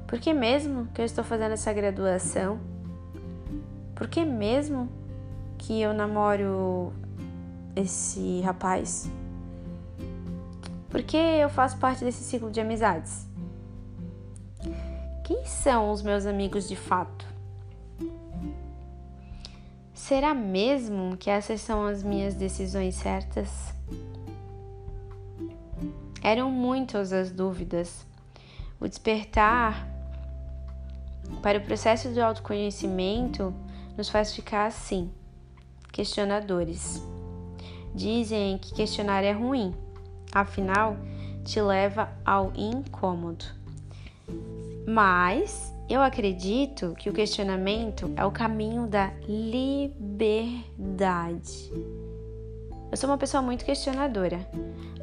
por 0.07 0.19
que 0.19 0.35
mesmo 0.35 0.89
que 0.93 1.01
eu 1.01 1.05
estou 1.05 1.23
fazendo 1.23 1.53
essa 1.53 1.73
graduação? 1.73 2.59
Por 3.95 4.09
que 4.09 4.25
mesmo 4.25 4.89
que 5.57 5.81
eu 5.81 5.95
namoro 5.95 6.93
esse 7.77 8.41
rapaz? 8.41 9.09
Por 10.91 11.03
que 11.03 11.17
eu 11.17 11.49
faço 11.49 11.79
parte 11.79 12.05
desse 12.05 12.23
ciclo 12.25 12.51
de 12.51 12.61
amizades? 12.61 13.32
Quem 15.25 15.45
são 15.47 15.93
os 15.93 16.03
meus 16.03 16.27
amigos 16.27 16.69
de 16.69 16.75
fato? 16.75 17.25
Será 19.95 20.35
mesmo 20.35 21.17
que 21.17 21.31
essas 21.31 21.61
são 21.61 21.87
as 21.87 22.03
minhas 22.03 22.35
decisões 22.35 22.97
certas? 22.97 23.73
Eram 26.21 26.51
muitas 26.51 27.13
as 27.13 27.31
dúvidas. 27.31 28.05
O 28.81 28.89
despertar 28.89 29.89
para 31.41 31.59
o 31.59 31.63
processo 31.63 32.13
de 32.13 32.21
autoconhecimento 32.21 33.55
nos 33.97 34.09
faz 34.09 34.35
ficar 34.35 34.67
assim, 34.67 35.09
questionadores. 35.93 37.01
Dizem 37.95 38.59
que 38.59 38.75
questionar 38.75 39.23
é 39.23 39.31
ruim, 39.33 39.73
afinal, 40.33 40.97
te 41.45 41.61
leva 41.61 42.09
ao 42.25 42.53
incômodo. 42.57 43.62
Mas 44.87 45.73
eu 45.89 46.01
acredito 46.01 46.95
que 46.99 47.11
o 47.11 47.13
questionamento 47.13 48.11
é 48.17 48.25
o 48.25 48.31
caminho 48.31 48.87
da 48.87 49.13
liberdade. 49.29 50.61
Eu 52.91 52.97
sou 52.97 53.11
uma 53.11 53.19
pessoa 53.19 53.43
muito 53.43 53.65
questionadora. 53.65 54.49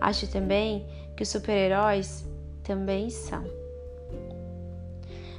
Acho 0.01 0.27
também 0.27 0.85
que 1.15 1.23
os 1.23 1.29
super-heróis 1.29 2.25
também 2.63 3.09
são. 3.09 3.43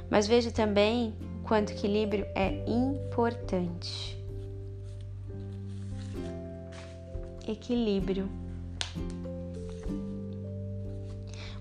Mas 0.09 0.27
vejo 0.27 0.51
também 0.51 1.13
quanto 1.43 1.71
equilíbrio 1.71 2.25
é 2.35 2.63
importante. 2.67 4.17
Equilíbrio. 7.47 8.29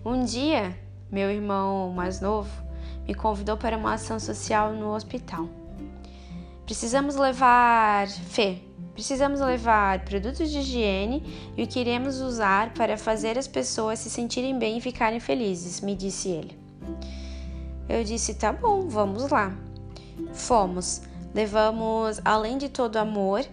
Um 0.05 0.25
dia, 0.25 0.77
meu 1.11 1.31
irmão 1.31 1.91
mais 1.91 2.21
novo 2.21 2.70
me 3.07 3.15
convidou 3.15 3.57
para 3.57 3.77
uma 3.77 3.95
ação 3.95 4.19
social 4.19 4.73
no 4.73 4.95
hospital. 4.95 5.49
Precisamos 6.65 7.17
levar 7.17 8.09
fé, 8.09 8.59
precisamos 8.95 9.41
levar 9.41 10.05
produtos 10.05 10.51
de 10.51 10.59
higiene 10.59 11.53
e 11.57 11.65
o 11.65 11.67
que 11.67 11.81
iremos 11.81 12.21
usar 12.21 12.73
para 12.75 12.97
fazer 12.97 13.37
as 13.37 13.49
pessoas 13.49 13.99
se 13.99 14.09
sentirem 14.09 14.59
bem 14.59 14.79
e 14.79 14.81
ficarem 14.81 15.19
felizes, 15.19 15.81
me 15.81 15.95
disse 15.95 16.29
ele. 16.29 16.57
Eu 17.89 18.05
disse: 18.05 18.35
tá 18.35 18.53
bom, 18.53 18.89
vamos 18.89 19.29
lá. 19.31 19.53
Fomos, 20.33 21.03
levamos, 21.35 22.21
além 22.25 22.57
de 22.57 22.69
todo 22.69 22.97
amor 22.99 23.45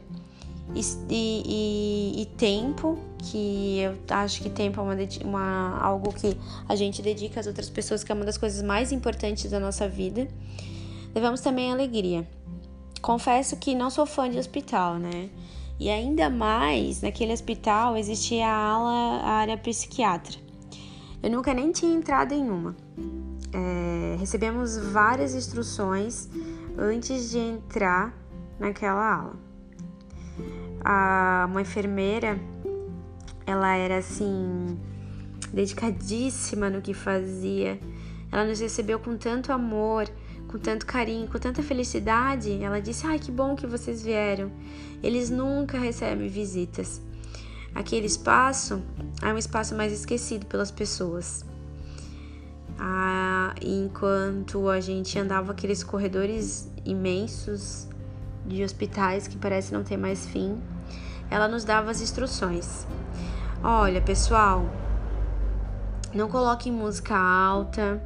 e, 0.76 0.82
e, 1.10 2.22
e 2.22 2.26
tempo, 2.38 3.00
que 3.18 3.80
eu 3.80 3.98
acho 4.10 4.42
que 4.42 4.50
tempo 4.50 4.80
é 4.80 4.84
uma, 4.84 4.96
uma, 5.24 5.80
algo 5.80 6.14
que 6.14 6.38
a 6.68 6.76
gente 6.76 7.02
dedica 7.02 7.40
às 7.40 7.48
outras 7.48 7.70
pessoas, 7.70 8.04
que 8.04 8.12
é 8.12 8.16
uma 8.16 8.26
das 8.26 8.38
coisas 8.38 8.62
mais 8.62 8.92
importantes 8.92 9.50
da 9.50 9.60
nossa 9.60 9.88
vida. 9.88 10.28
Levamos 11.16 11.42
também 11.42 11.72
alegria. 11.72 12.28
Confesso 13.02 13.56
que 13.58 13.74
não 13.74 13.90
sou 13.90 14.06
fã 14.06 14.30
de 14.30 14.38
hospital, 14.38 14.96
né? 14.96 15.30
E 15.80 15.90
ainda 15.90 16.30
mais, 16.30 17.02
naquele 17.02 17.32
hospital 17.32 17.96
existia 17.96 18.48
a 18.48 18.56
ala, 18.56 19.22
a 19.22 19.30
área 19.32 19.58
psiquiatra. 19.58 20.38
Eu 21.22 21.30
nunca 21.30 21.54
nem 21.54 21.72
tinha 21.72 21.94
entrado 21.96 22.34
em 22.34 22.50
uma. 22.50 22.76
É, 23.54 24.18
recebemos 24.20 24.78
várias 24.78 25.34
instruções 25.34 26.30
antes 26.78 27.30
de 27.30 27.38
entrar 27.38 28.14
naquela 28.60 29.20
ala. 29.20 29.47
A, 30.84 31.48
uma 31.50 31.62
enfermeira 31.62 32.40
ela 33.48 33.74
era 33.78 33.98
assim 33.98 34.78
dedicadíssima 35.54 36.70
no 36.70 36.82
que 36.82 36.94
fazia. 36.94 37.80
Ela 38.30 38.44
nos 38.44 38.60
recebeu 38.60 39.00
com 39.00 39.16
tanto 39.16 39.54
amor, 39.54 40.06
com 40.50 40.60
tanto 40.60 40.86
carinho, 40.86 41.30
com 41.30 41.40
tanta 41.40 41.64
felicidade. 41.64 42.62
Ela 42.62 42.82
disse: 42.82 43.08
"Ai, 43.08 43.18
que 43.18 43.32
bom 43.32 43.56
que 43.56 43.66
vocês 43.66 44.04
vieram. 44.04 44.52
Eles 45.02 45.30
nunca 45.30 45.80
recebem 45.80 46.28
visitas. 46.28 47.02
Aquele 47.74 48.06
espaço 48.06 48.84
é 49.22 49.32
um 49.32 49.38
espaço 49.38 49.74
mais 49.76 49.94
esquecido 49.94 50.46
pelas 50.46 50.70
pessoas." 50.70 51.46
Ah, 52.78 53.56
enquanto 53.62 54.68
a 54.70 54.80
gente 54.82 55.18
andava 55.18 55.54
aqueles 55.54 55.84
corredores 55.84 56.70
imensos 56.86 57.88
de 58.48 58.64
hospitais 58.64 59.28
que 59.28 59.38
parece 59.38 59.74
não 59.74 59.84
ter 59.84 59.98
mais 59.98 60.26
fim, 60.26 60.62
ela 61.30 61.48
nos 61.48 61.64
dava 61.64 61.92
as 61.92 62.02
instruções. 62.02 62.88
Olha, 63.64 64.02
pessoal, 64.02 64.66
não 66.14 66.30
coloquem 66.30 66.72
música 66.72 67.16
alta, 67.16 68.02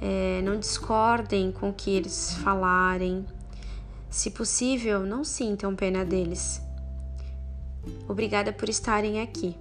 é, 0.00 0.40
não 0.42 0.58
discordem 0.58 1.52
com 1.52 1.70
o 1.70 1.72
que 1.72 1.90
eles 1.90 2.34
falarem. 2.36 3.26
Se 4.08 4.30
possível, 4.30 5.00
não 5.00 5.24
sintam 5.24 5.76
pena 5.76 6.04
deles. 6.04 6.60
Obrigada 8.08 8.52
por 8.52 8.68
estarem 8.68 9.20
aqui. 9.20 9.56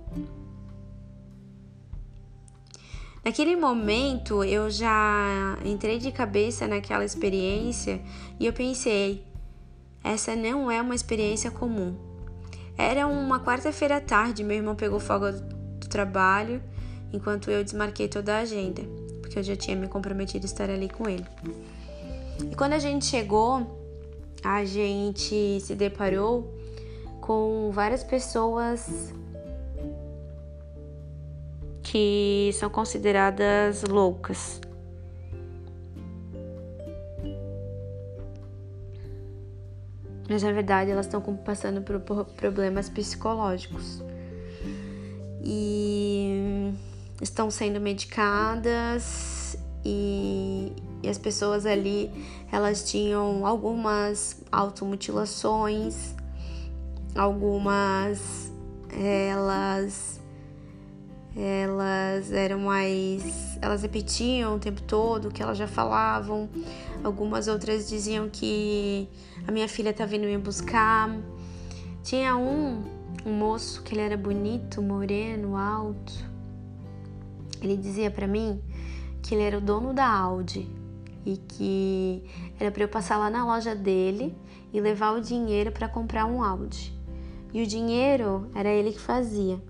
Naquele 3.24 3.56
momento 3.56 4.44
eu 4.44 4.70
já 4.70 5.56
entrei 5.64 6.00
de 6.00 6.12
cabeça 6.12 6.68
naquela 6.68 7.06
experiência 7.06 8.02
e 8.40 8.46
eu 8.48 8.54
pensei: 8.54 9.24
essa 10.04 10.36
não 10.36 10.70
é 10.70 10.82
uma 10.82 10.96
experiência 10.96 11.52
comum. 11.52 11.96
Era 12.78 13.06
uma 13.08 13.40
quarta-feira 13.40 13.98
à 13.98 14.02
tarde, 14.02 14.44
meu 14.44 14.58
irmão 14.58 14.76
pegou 14.76 15.00
folga 15.00 15.34
do 15.34 15.88
trabalho, 15.88 16.62
enquanto 17.14 17.52
eu 17.52 17.64
desmarquei 17.64 18.08
toda 18.08 18.36
a 18.36 18.40
agenda, 18.40 18.82
porque 19.22 19.38
eu 19.38 19.44
já 19.44 19.56
tinha 19.56 19.76
me 19.76 19.88
comprometido 19.88 20.46
a 20.46 20.48
estar 20.48 20.70
ali 20.70 20.90
com 20.90 21.08
ele. 21.08 21.26
E 22.52 22.56
quando 22.56 22.74
a 22.74 22.80
gente 22.80 23.06
chegou, 23.06 23.80
a 24.44 24.66
gente 24.66 25.60
se 25.60 25.76
deparou 25.76 26.52
com 27.20 27.70
várias 27.72 28.04
pessoas 28.04 29.14
que 31.84 32.52
são 32.54 32.70
consideradas 32.70 33.84
loucas. 33.84 34.60
Mas 40.32 40.44
na 40.44 40.52
verdade 40.54 40.90
elas 40.90 41.08
estão 41.08 41.22
passando 41.22 41.82
por, 41.82 42.00
problemas 42.00 42.88
psicológicos. 42.90 44.02
E 45.44 46.74
estão 47.22 47.52
sendo 47.52 47.82
medicadas 47.82 49.58
e, 49.84 50.72
e, 51.04 51.10
as 51.10 51.18
pessoas 51.18 51.66
ali 51.66 52.10
elas 52.50 52.90
tinham 52.90 53.46
algumas 53.46 54.42
automutilações, 54.52 56.16
algumas 57.16 58.52
elas 58.90 60.21
elas 61.36 62.32
eram 62.32 62.60
mais. 62.60 63.58
Elas 63.62 63.82
repetiam 63.82 64.56
o 64.56 64.60
tempo 64.60 64.82
todo 64.82 65.30
o 65.30 65.32
que 65.32 65.42
elas 65.42 65.58
já 65.58 65.68
falavam. 65.68 66.50
Algumas 67.04 67.48
outras 67.48 67.88
diziam 67.90 68.30
que 68.30 69.08
a 69.48 69.52
minha 69.52 69.68
filha 69.68 69.94
tá 69.94 70.06
vindo 70.06 70.26
me 70.26 70.38
buscar. 70.38 71.10
Tinha 72.04 72.36
um, 72.36 72.84
um 73.26 73.34
moço 73.34 73.82
que 73.84 73.94
ele 73.94 74.02
era 74.02 74.18
bonito, 74.18 74.82
moreno, 74.82 75.56
alto. 75.56 76.14
Ele 77.62 77.78
dizia 77.78 78.10
para 78.10 78.28
mim 78.28 78.62
que 79.22 79.36
ele 79.36 79.44
era 79.44 79.58
o 79.58 79.62
dono 79.62 79.94
da 79.94 80.08
Audi 80.08 80.68
e 81.26 81.38
que 81.38 82.24
era 82.60 82.72
para 82.72 82.84
eu 82.84 82.88
passar 82.88 83.18
lá 83.18 83.30
na 83.30 83.46
loja 83.46 83.76
dele 83.76 84.36
e 84.74 84.82
levar 84.82 85.12
o 85.12 85.22
dinheiro 85.22 85.72
para 85.72 85.88
comprar 85.88 86.26
um 86.26 86.44
Audi. 86.44 86.94
E 87.54 87.62
o 87.62 87.68
dinheiro 87.68 88.50
era 88.56 88.70
ele 88.70 88.92
que 88.92 89.00
fazia. 89.00 89.62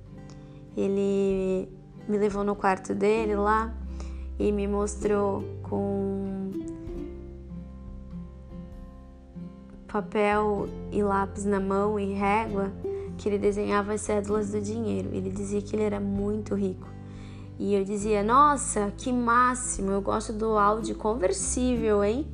Ele 0.76 1.70
me 2.08 2.18
levou 2.18 2.44
no 2.44 2.56
quarto 2.56 2.94
dele 2.96 3.36
lá 3.36 3.74
e 4.40 4.52
me 4.52 4.68
mostrou 4.68 5.44
com 5.64 6.52
papel 9.88 10.70
e 10.92 11.04
lápis 11.04 11.44
na 11.44 11.60
mão 11.60 12.00
e 12.00 12.14
régua 12.14 12.72
que 13.18 13.28
ele 13.28 13.38
desenhava 13.38 13.94
as 13.94 14.02
cédulas 14.02 14.52
do 14.52 14.60
dinheiro. 14.60 15.10
Ele 15.14 15.30
dizia 15.30 15.62
que 15.62 15.76
ele 15.76 15.84
era 15.84 16.00
muito 16.00 16.56
rico. 16.56 16.88
E 17.60 17.76
eu 17.76 17.84
dizia: 17.84 18.24
Nossa, 18.24 18.92
que 18.98 19.14
máximo! 19.14 19.92
Eu 19.92 20.02
gosto 20.02 20.34
do 20.34 20.58
Audi 20.58 20.96
conversível, 20.96 22.04
hein? 22.04 22.26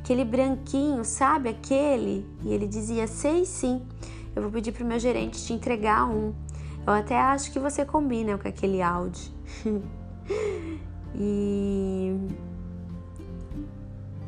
Aquele 0.00 0.24
branquinho, 0.24 1.04
sabe 1.04 1.50
aquele? 1.50 2.26
E 2.42 2.54
ele 2.54 2.66
dizia: 2.66 3.06
Sei 3.06 3.44
sim. 3.44 3.82
Eu 4.34 4.42
vou 4.42 4.50
pedir 4.50 4.72
pro 4.72 4.84
meu 4.84 4.98
gerente 4.98 5.44
te 5.44 5.52
entregar 5.52 6.06
um. 6.08 6.32
Eu 6.86 6.92
até 6.92 7.18
acho 7.18 7.50
que 7.50 7.58
você 7.58 7.84
combina 7.84 8.38
com 8.38 8.46
aquele 8.46 8.80
áudio. 8.80 9.32
e 11.14 12.16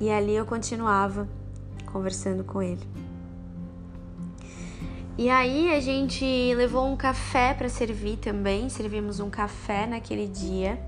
e 0.01 0.11
ali 0.11 0.35
eu 0.35 0.47
continuava 0.47 1.29
conversando 1.87 2.45
com 2.45 2.63
ele. 2.63 2.87
E 5.17 5.29
aí 5.29 5.75
a 5.75 5.81
gente 5.81 6.25
levou 6.55 6.87
um 6.87 6.97
café 6.97 7.53
para 7.53 7.69
servir 7.69 8.19
também, 8.19 8.69
servimos 8.69 9.19
um 9.19 9.29
café 9.29 9.87
naquele 9.87 10.29
dia. 10.29 10.81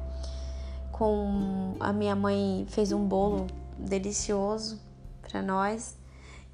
Com 0.92 1.74
a 1.80 1.92
minha 1.92 2.14
mãe 2.14 2.64
fez 2.68 2.92
um 2.92 3.04
bolo 3.04 3.48
delicioso 3.76 4.80
para 5.22 5.42
nós. 5.42 5.98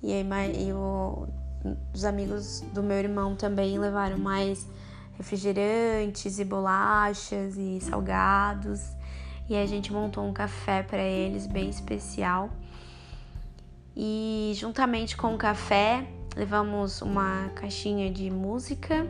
E 0.03 0.13
aí 0.13 0.25
e 0.67 0.73
o, 0.73 1.29
os 1.93 2.05
amigos 2.07 2.63
do 2.73 2.83
meu 2.83 2.97
irmão 2.97 3.37
também 3.37 3.79
levaram 3.79 4.17
mais 4.17 4.67
refrigerantes 5.17 6.39
e 6.39 6.45
bolachas 6.45 7.57
e 7.57 7.81
salgados. 7.81 8.81
E 9.49 9.57
a 9.57 9.67
gente 9.67 9.93
montou 9.93 10.27
um 10.27 10.33
café 10.33 10.83
para 10.83 11.03
eles 11.03 11.47
bem 11.47 11.69
especial. 11.69 12.51
E 13.97 14.53
juntamente 14.55 15.17
com 15.17 15.35
o 15.35 15.39
café, 15.39 16.07
levamos 16.37 17.01
uma 17.01 17.49
caixinha 17.55 18.11
de 18.11 18.31
música. 18.31 19.07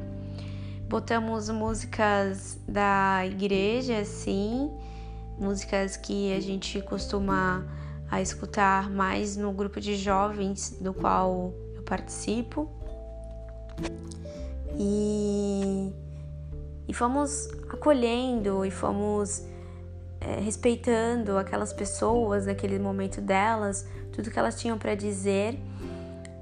Botamos 0.89 1.49
músicas 1.49 2.61
da 2.69 3.27
igreja, 3.27 3.99
assim, 3.99 4.71
músicas 5.39 5.97
que 5.97 6.33
a 6.33 6.41
gente 6.41 6.81
costuma 6.83 7.67
a 8.09 8.21
escutar 8.21 8.89
mais 8.89 9.37
no 9.37 9.51
grupo 9.53 9.81
de 9.81 9.97
jovens 9.97 10.79
do 10.81 10.95
qual 10.95 11.53
eu 11.75 11.83
participo. 11.83 12.71
E, 14.79 15.93
e 16.89 16.93
fomos 16.93 17.49
acolhendo 17.71 18.65
e 18.65 18.71
fomos 18.71 19.43
é, 20.21 20.41
respeitando 20.41 21.37
aquelas 21.39 21.73
pessoas 21.73 22.47
naquele 22.47 22.79
momento 22.79 23.21
delas, 23.21 23.87
tudo 24.13 24.31
que 24.31 24.39
elas 24.39 24.61
tinham 24.61 24.79
para 24.79 24.95
dizer. 24.95 25.59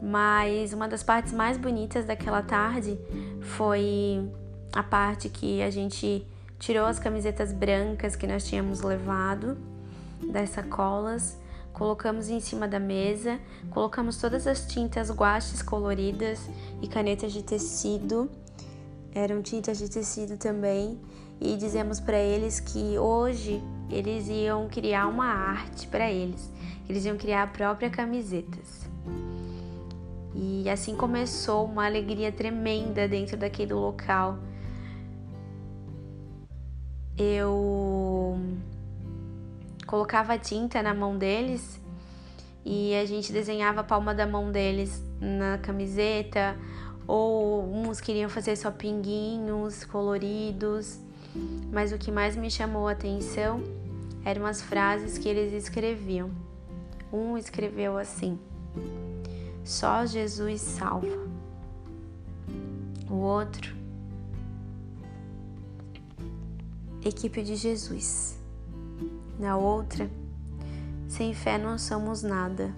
Mas 0.02 0.72
uma 0.72 0.88
das 0.88 1.02
partes 1.02 1.32
mais 1.32 1.56
bonitas 1.56 2.04
daquela 2.04 2.42
tarde 2.42 2.98
foi 3.40 4.30
a 4.72 4.82
parte 4.82 5.28
que 5.28 5.62
a 5.62 5.70
gente 5.70 6.26
tirou 6.58 6.86
as 6.86 6.98
camisetas 6.98 7.52
brancas 7.52 8.16
que 8.16 8.26
nós 8.26 8.46
tínhamos 8.46 8.80
levado 8.80 9.56
das 10.30 10.50
sacolas 10.50 11.38
colocamos 11.74 12.30
em 12.30 12.40
cima 12.40 12.66
da 12.66 12.78
mesa, 12.78 13.38
colocamos 13.70 14.16
todas 14.16 14.46
as 14.46 14.64
tintas 14.66 15.10
guaches 15.10 15.60
coloridas 15.60 16.48
e 16.80 16.86
canetas 16.86 17.32
de 17.32 17.42
tecido, 17.42 18.30
eram 19.12 19.42
tintas 19.42 19.78
de 19.78 19.90
tecido 19.90 20.38
também, 20.38 20.98
e 21.40 21.56
dizemos 21.56 21.98
para 21.98 22.16
eles 22.16 22.60
que 22.60 22.96
hoje 22.96 23.60
eles 23.90 24.28
iam 24.28 24.68
criar 24.68 25.08
uma 25.08 25.26
arte 25.26 25.88
para 25.88 26.10
eles, 26.10 26.50
eles 26.88 27.04
iam 27.04 27.18
criar 27.18 27.52
próprias 27.52 27.92
camisetas. 27.92 28.88
E 30.32 30.68
assim 30.70 30.96
começou 30.96 31.64
uma 31.64 31.86
alegria 31.86 32.30
tremenda 32.30 33.06
dentro 33.06 33.36
daquele 33.36 33.72
local. 33.72 34.38
Eu 37.16 38.38
colocava 39.84 40.38
tinta 40.38 40.82
na 40.82 40.94
mão 40.94 41.16
deles 41.16 41.80
e 42.64 42.94
a 42.94 43.04
gente 43.04 43.32
desenhava 43.32 43.80
a 43.80 43.84
palma 43.84 44.14
da 44.14 44.26
mão 44.26 44.50
deles 44.50 45.02
na 45.20 45.58
camiseta, 45.58 46.56
ou 47.06 47.70
uns 47.70 48.00
queriam 48.00 48.30
fazer 48.30 48.56
só 48.56 48.70
pinguinhos 48.70 49.84
coloridos, 49.84 50.98
mas 51.70 51.92
o 51.92 51.98
que 51.98 52.10
mais 52.10 52.34
me 52.34 52.50
chamou 52.50 52.88
a 52.88 52.92
atenção 52.92 53.62
eram 54.24 54.46
as 54.46 54.62
frases 54.62 55.18
que 55.18 55.28
eles 55.28 55.52
escreviam. 55.52 56.30
Um 57.12 57.36
escreveu 57.36 57.98
assim: 57.98 58.38
Só 59.62 60.06
Jesus 60.06 60.62
salva. 60.62 61.28
O 63.10 63.16
outro, 63.16 63.76
Equipe 67.04 67.42
de 67.42 67.54
Jesus. 67.54 68.43
Na 69.38 69.56
outra, 69.56 70.08
sem 71.08 71.34
fé 71.34 71.58
não 71.58 71.78
somos 71.78 72.22
nada. 72.22 72.72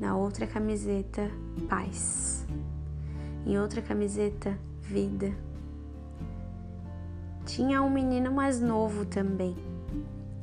Na 0.00 0.16
outra 0.16 0.46
camiseta, 0.46 1.30
paz. 1.68 2.46
Em 3.46 3.58
outra 3.58 3.82
camiseta, 3.82 4.58
vida. 4.80 5.32
Tinha 7.44 7.82
um 7.82 7.90
menino 7.90 8.30
mais 8.30 8.60
novo 8.60 9.04
também. 9.04 9.56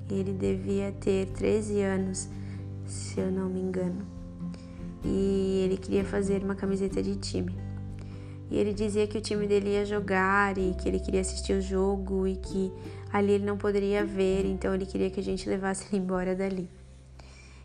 Ele 0.10 0.34
devia 0.34 0.91
ter 0.91 1.28
13 1.28 1.82
anos, 1.82 2.30
se 2.86 3.20
eu 3.20 3.32
não 3.32 3.49
me 3.49 3.60
engano. 3.60 4.06
E 5.03 5.62
ele 5.64 5.78
queria 5.78 6.03
fazer 6.03 6.43
uma 6.43 6.56
camiseta 6.56 7.01
de 7.01 7.16
time. 7.16 7.56
E 8.49 8.58
ele 8.58 8.74
dizia 8.74 9.08
que 9.08 9.18
o 9.18 9.22
time 9.22 9.47
dele 9.47 9.70
ia 9.70 9.86
jogar 9.86 10.58
e 10.58 10.74
que 10.76 10.88
ele 10.88 10.99
queria 10.99 11.22
assistir 11.22 11.53
o 11.53 11.62
jogo 11.62 12.28
e 12.28 12.36
que 12.36 12.72
ali 13.16 13.32
ele 13.32 13.45
não 13.45 13.57
poderia 13.57 14.03
ver, 14.03 14.45
então 14.45 14.76
ele 14.76 14.86
queria 14.86 15.09
que 15.09 15.22
a 15.22 15.24
gente 15.24 15.47
levasse 15.47 15.88
ele 15.88 16.03
embora 16.03 16.36
dali. 16.36 16.70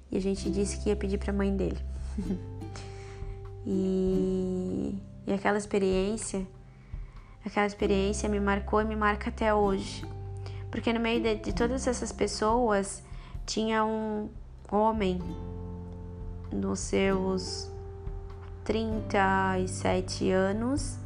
E 0.08 0.16
a 0.16 0.20
gente 0.20 0.48
disse 0.48 0.78
que 0.78 0.90
ia 0.90 0.94
pedir 0.94 1.18
para 1.18 1.32
a 1.32 1.34
mãe 1.34 1.56
dele. 1.56 1.78
e, 3.66 4.96
e 5.26 5.32
aquela 5.32 5.58
experiência, 5.58 6.46
aquela 7.44 7.66
experiência 7.66 8.28
me 8.28 8.38
marcou 8.38 8.80
e 8.80 8.84
me 8.84 8.94
marca 8.94 9.28
até 9.28 9.52
hoje. 9.52 10.04
Porque 10.70 10.92
no 10.92 11.00
meio 11.00 11.20
de, 11.20 11.34
de 11.34 11.52
todas 11.52 11.84
essas 11.84 12.12
pessoas 12.12 13.02
tinha 13.44 13.84
um 13.84 14.28
homem 14.70 15.20
nos 16.52 16.78
seus 16.78 17.68
37 18.62 20.30
anos, 20.30 20.96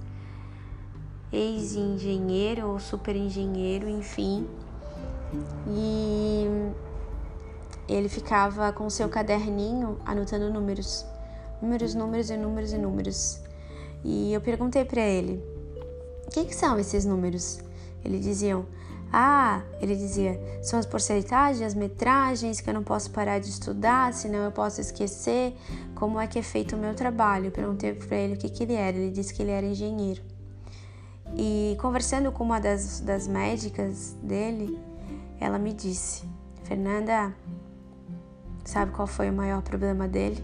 ex-engenheiro 1.33 2.68
ou 2.68 2.79
super 2.79 3.16
engenheiro, 3.16 3.89
enfim. 3.89 4.47
E 5.68 6.47
ele 7.89 8.09
ficava 8.09 8.72
com 8.72 8.89
seu 8.89 9.09
caderninho 9.09 9.99
anotando 10.05 10.53
números, 10.53 11.05
números, 11.61 11.95
números 11.95 12.31
e 12.31 12.37
números 12.37 12.72
e 12.72 12.79
números. 12.79 13.41
E 14.05 14.33
eu 14.33 14.41
perguntei 14.41 14.85
para 14.85 15.03
ele: 15.03 15.43
"O 16.27 16.31
que, 16.31 16.45
que 16.45 16.55
são 16.55 16.79
esses 16.79 17.05
números?" 17.05 17.59
Ele 18.05 18.18
diziam: 18.18 18.66
ah, 19.16 19.62
ele 19.81 19.95
dizia, 19.95 20.41
são 20.61 20.77
as 20.77 20.85
porcentagens, 20.85 21.62
as 21.62 21.72
metragens 21.72 22.61
que 22.61 22.68
eu 22.68 22.75
não 22.75 22.83
posso 22.83 23.12
parar 23.12 23.39
de 23.39 23.49
estudar, 23.49 24.12
senão 24.12 24.41
eu 24.41 24.51
posso 24.51 24.81
esquecer 24.81 25.55
como 25.95 26.18
é 26.18 26.27
que 26.27 26.37
é 26.37 26.43
feito 26.43 26.75
o 26.75 26.79
meu 26.79 26.95
trabalho. 26.95 27.47
Eu 27.47 27.53
perguntei 27.53 27.95
para 27.95 28.16
ele 28.16 28.35
o 28.35 28.37
que, 28.37 28.49
que 28.49 28.64
ele 28.64 28.75
era, 28.75 28.97
ele 28.97 29.12
disse 29.12 29.33
que 29.33 29.41
ele 29.41 29.53
era 29.53 29.64
engenheiro. 29.64 30.20
E 31.37 31.76
conversando 31.80 32.30
com 32.30 32.45
uma 32.45 32.61
das, 32.61 33.01
das 33.01 33.26
médicas 33.26 34.16
dele, 34.22 34.78
ela 35.41 35.59
me 35.59 35.72
disse: 35.72 36.28
Fernanda, 36.62 37.35
sabe 38.64 38.93
qual 38.93 39.07
foi 39.07 39.30
o 39.30 39.32
maior 39.32 39.62
problema 39.62 40.07
dele? 40.07 40.43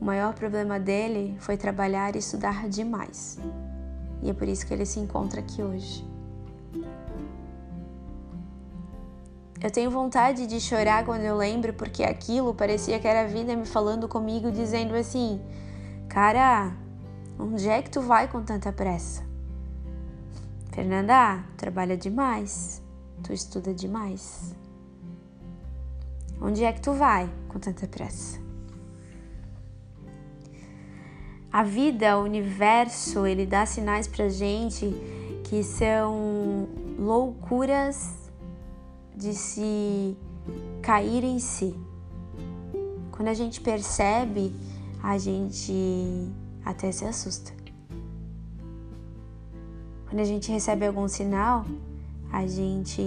O 0.00 0.04
maior 0.04 0.34
problema 0.34 0.78
dele 0.78 1.36
foi 1.40 1.56
trabalhar 1.56 2.14
e 2.14 2.18
estudar 2.18 2.68
demais. 2.68 3.38
E 4.22 4.30
é 4.30 4.32
por 4.32 4.48
isso 4.48 4.66
que 4.66 4.74
ele 4.74 4.86
se 4.86 5.00
encontra 5.00 5.40
aqui 5.40 5.62
hoje. 5.62 6.06
Eu 9.62 9.70
tenho 9.70 9.90
vontade 9.90 10.46
de 10.46 10.58
chorar 10.58 11.04
quando 11.04 11.20
eu 11.20 11.36
lembro, 11.36 11.74
porque 11.74 12.02
aquilo 12.02 12.54
parecia 12.54 12.98
que 12.98 13.06
era 13.06 13.22
a 13.22 13.26
vida 13.26 13.54
me 13.54 13.66
falando 13.66 14.08
comigo, 14.08 14.50
dizendo 14.50 14.94
assim: 14.94 15.38
Cara, 16.08 16.72
onde 17.40 17.68
é 17.68 17.80
que 17.80 17.90
tu 17.90 18.00
vai 18.02 18.28
com 18.28 18.42
tanta 18.42 18.72
pressa? 18.72 19.22
Fernanda, 20.72 21.42
trabalha 21.56 21.96
demais, 21.96 22.82
tu 23.22 23.32
estuda 23.32 23.72
demais. 23.72 24.54
Onde 26.40 26.64
é 26.64 26.72
que 26.72 26.80
tu 26.80 26.92
vai 26.92 27.30
com 27.48 27.58
tanta 27.58 27.86
pressa? 27.86 28.38
A 31.52 31.62
vida, 31.62 32.16
o 32.18 32.22
universo, 32.22 33.26
ele 33.26 33.44
dá 33.44 33.66
sinais 33.66 34.06
pra 34.06 34.28
gente 34.28 34.94
que 35.44 35.64
são 35.64 36.68
loucuras 36.96 38.30
de 39.16 39.34
se 39.34 40.16
cair 40.80 41.24
em 41.24 41.40
si. 41.40 41.74
Quando 43.10 43.28
a 43.28 43.34
gente 43.34 43.60
percebe, 43.60 44.54
a 45.02 45.18
gente 45.18 46.32
até 46.64 46.92
se 46.92 47.04
assusta. 47.04 47.52
Quando 50.08 50.20
a 50.20 50.24
gente 50.24 50.50
recebe 50.50 50.86
algum 50.86 51.06
sinal, 51.06 51.64
a 52.32 52.46
gente 52.46 53.02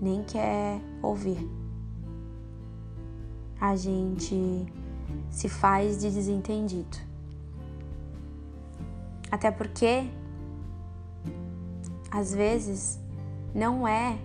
nem 0.00 0.22
quer 0.24 0.80
ouvir. 1.00 1.48
A 3.60 3.76
gente 3.76 4.66
se 5.30 5.48
faz 5.48 6.00
de 6.00 6.10
desentendido. 6.10 6.98
Até 9.30 9.50
porque, 9.50 10.10
às 12.10 12.34
vezes, 12.34 13.00
não 13.54 13.88
é 13.88 14.18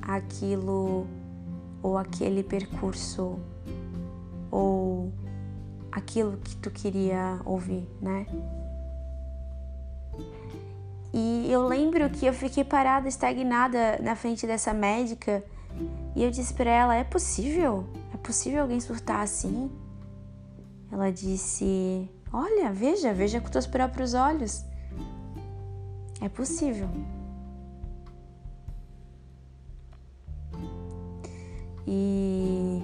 aquilo 0.00 1.06
ou 1.82 1.98
aquele 1.98 2.42
percurso 2.42 3.38
ou 4.50 5.12
aquilo 5.98 6.36
que 6.38 6.56
tu 6.56 6.70
queria 6.70 7.40
ouvir, 7.44 7.86
né? 8.00 8.26
E 11.12 11.50
eu 11.50 11.66
lembro 11.66 12.08
que 12.10 12.26
eu 12.26 12.32
fiquei 12.32 12.64
parada, 12.64 13.08
estagnada 13.08 13.98
na 14.02 14.14
frente 14.14 14.46
dessa 14.46 14.72
médica 14.72 15.42
e 16.14 16.22
eu 16.22 16.30
disse 16.30 16.54
para 16.54 16.70
ela: 16.70 16.94
é 16.94 17.04
possível? 17.04 17.86
É 18.14 18.16
possível 18.16 18.62
alguém 18.62 18.80
surtar 18.80 19.20
assim? 19.20 19.70
Ela 20.90 21.10
disse: 21.10 22.10
Olha, 22.32 22.72
veja, 22.72 23.12
veja 23.12 23.40
com 23.40 23.48
teus 23.48 23.66
próprios 23.66 24.14
olhos. 24.14 24.64
É 26.20 26.28
possível. 26.28 26.88
E 31.86 32.82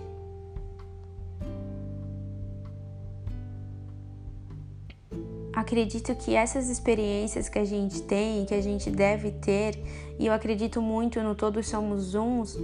acredito 5.54 6.14
que 6.14 6.34
essas 6.34 6.68
experiências 6.68 7.48
que 7.48 7.58
a 7.58 7.64
gente 7.64 8.02
tem, 8.02 8.44
que 8.44 8.54
a 8.54 8.60
gente 8.60 8.90
deve 8.90 9.30
ter, 9.30 9.78
e 10.18 10.26
eu 10.26 10.32
acredito 10.32 10.82
muito 10.82 11.20
no 11.22 11.34
Todos 11.34 11.68
Somos 11.68 12.14
Uns, 12.14 12.58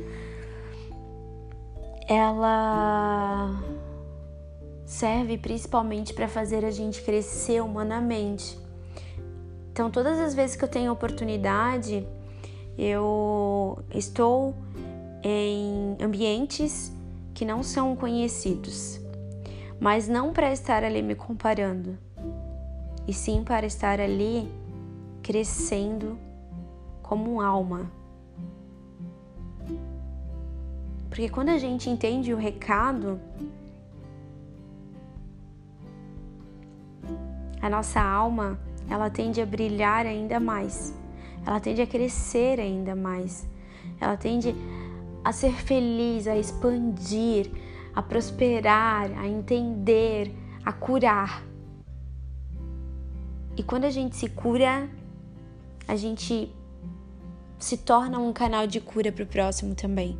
ela 2.08 3.62
serve 4.84 5.38
principalmente 5.38 6.12
para 6.12 6.26
fazer 6.26 6.64
a 6.64 6.70
gente 6.70 7.00
crescer 7.02 7.62
humanamente. 7.62 8.58
Então, 9.72 9.88
todas 9.90 10.18
as 10.18 10.34
vezes 10.34 10.56
que 10.56 10.64
eu 10.64 10.68
tenho 10.68 10.92
oportunidade, 10.92 12.04
eu 12.76 13.78
estou 13.94 14.54
em 15.22 15.96
ambientes 16.02 16.92
que 17.32 17.44
não 17.44 17.62
são 17.62 17.94
conhecidos, 17.94 19.00
mas 19.78 20.08
não 20.08 20.32
para 20.32 20.52
estar 20.52 20.82
ali 20.82 21.02
me 21.02 21.14
comparando, 21.14 21.96
e 23.06 23.12
sim 23.12 23.42
para 23.44 23.66
estar 23.66 24.00
ali 24.00 24.50
crescendo 25.22 26.18
como 27.02 27.40
alma. 27.40 27.90
Porque 31.08 31.28
quando 31.28 31.48
a 31.48 31.58
gente 31.58 31.90
entende 31.90 32.32
o 32.32 32.36
recado, 32.36 33.20
a 37.60 37.68
nossa 37.68 38.00
alma 38.00 38.58
ela 38.88 39.10
tende 39.10 39.40
a 39.40 39.46
brilhar 39.46 40.06
ainda 40.06 40.40
mais, 40.40 40.94
ela 41.46 41.60
tende 41.60 41.82
a 41.82 41.86
crescer 41.86 42.60
ainda 42.60 42.94
mais, 42.94 43.46
ela 44.00 44.16
tende 44.16 44.54
a 45.24 45.32
ser 45.32 45.52
feliz, 45.52 46.26
a 46.26 46.36
expandir, 46.36 47.50
a 47.94 48.02
prosperar, 48.02 49.10
a 49.18 49.26
entender, 49.26 50.34
a 50.64 50.72
curar. 50.72 51.49
E 53.56 53.62
quando 53.62 53.84
a 53.84 53.90
gente 53.90 54.16
se 54.16 54.28
cura, 54.28 54.88
a 55.86 55.96
gente 55.96 56.54
se 57.58 57.76
torna 57.76 58.18
um 58.18 58.32
canal 58.32 58.66
de 58.66 58.80
cura 58.80 59.12
para 59.12 59.24
o 59.24 59.26
próximo 59.26 59.74
também. 59.74 60.18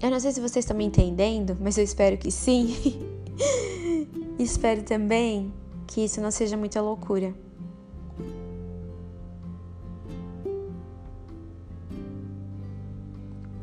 Eu 0.00 0.10
não 0.10 0.20
sei 0.20 0.30
se 0.30 0.40
vocês 0.40 0.64
estão 0.64 0.76
me 0.76 0.84
entendendo, 0.84 1.56
mas 1.60 1.76
eu 1.78 1.82
espero 1.82 2.16
que 2.16 2.30
sim. 2.30 2.76
espero 4.38 4.82
também 4.82 5.52
que 5.86 6.04
isso 6.04 6.20
não 6.20 6.30
seja 6.30 6.56
muita 6.56 6.80
loucura. 6.80 7.34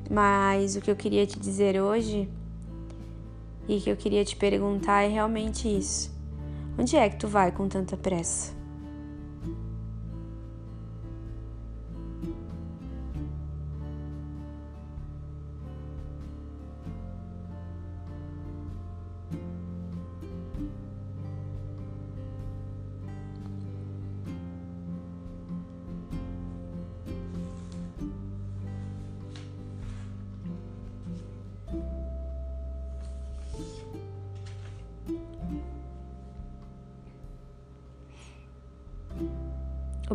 Mas 0.10 0.76
o 0.76 0.82
que 0.82 0.92
eu 0.92 0.96
queria 0.96 1.26
te 1.26 1.40
dizer 1.40 1.82
hoje 1.82 2.30
e 3.68 3.80
que 3.80 3.90
eu 3.90 3.96
queria 3.96 4.26
te 4.26 4.36
perguntar 4.36 5.04
é 5.04 5.08
realmente 5.08 5.68
isso. 5.68 6.12
Onde 6.78 6.96
é 6.96 7.08
que 7.10 7.18
tu 7.18 7.28
vai 7.28 7.52
com 7.52 7.68
tanta 7.68 7.96
pressa? 7.96 8.63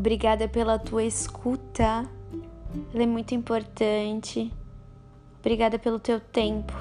Obrigada 0.09 0.49
pela 0.49 0.79
tua 0.79 1.05
escuta, 1.05 2.09
ela 2.95 3.03
é 3.03 3.07
muito 3.07 3.35
importante. 3.35 4.51
Obrigada 5.39 5.79
pelo 5.79 6.01
teu 6.01 6.19
tempo. 6.19 6.73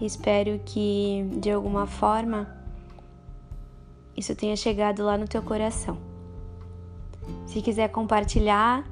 Espero 0.00 0.60
que 0.64 1.28
de 1.40 1.50
alguma 1.50 1.84
forma 1.84 2.48
isso 4.16 4.32
tenha 4.36 4.54
chegado 4.54 5.02
lá 5.02 5.18
no 5.18 5.26
teu 5.26 5.42
coração. 5.42 5.98
Se 7.46 7.60
quiser 7.60 7.88
compartilhar 7.88 8.88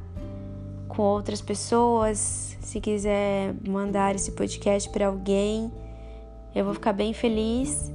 com 0.88 1.02
outras 1.02 1.40
pessoas, 1.40 2.58
se 2.60 2.80
quiser 2.80 3.54
mandar 3.64 4.16
esse 4.16 4.32
podcast 4.32 4.90
para 4.90 5.06
alguém, 5.06 5.72
eu 6.52 6.64
vou 6.64 6.74
ficar 6.74 6.92
bem 6.92 7.12
feliz 7.12 7.92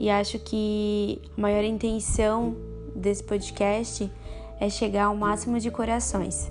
e 0.00 0.08
acho 0.08 0.38
que 0.38 1.20
a 1.36 1.40
maior 1.42 1.64
intenção 1.64 2.63
desse 2.94 3.22
podcast 3.22 4.10
é 4.60 4.68
chegar 4.68 5.06
ao 5.06 5.16
máximo 5.16 5.58
de 5.58 5.70
corações. 5.70 6.50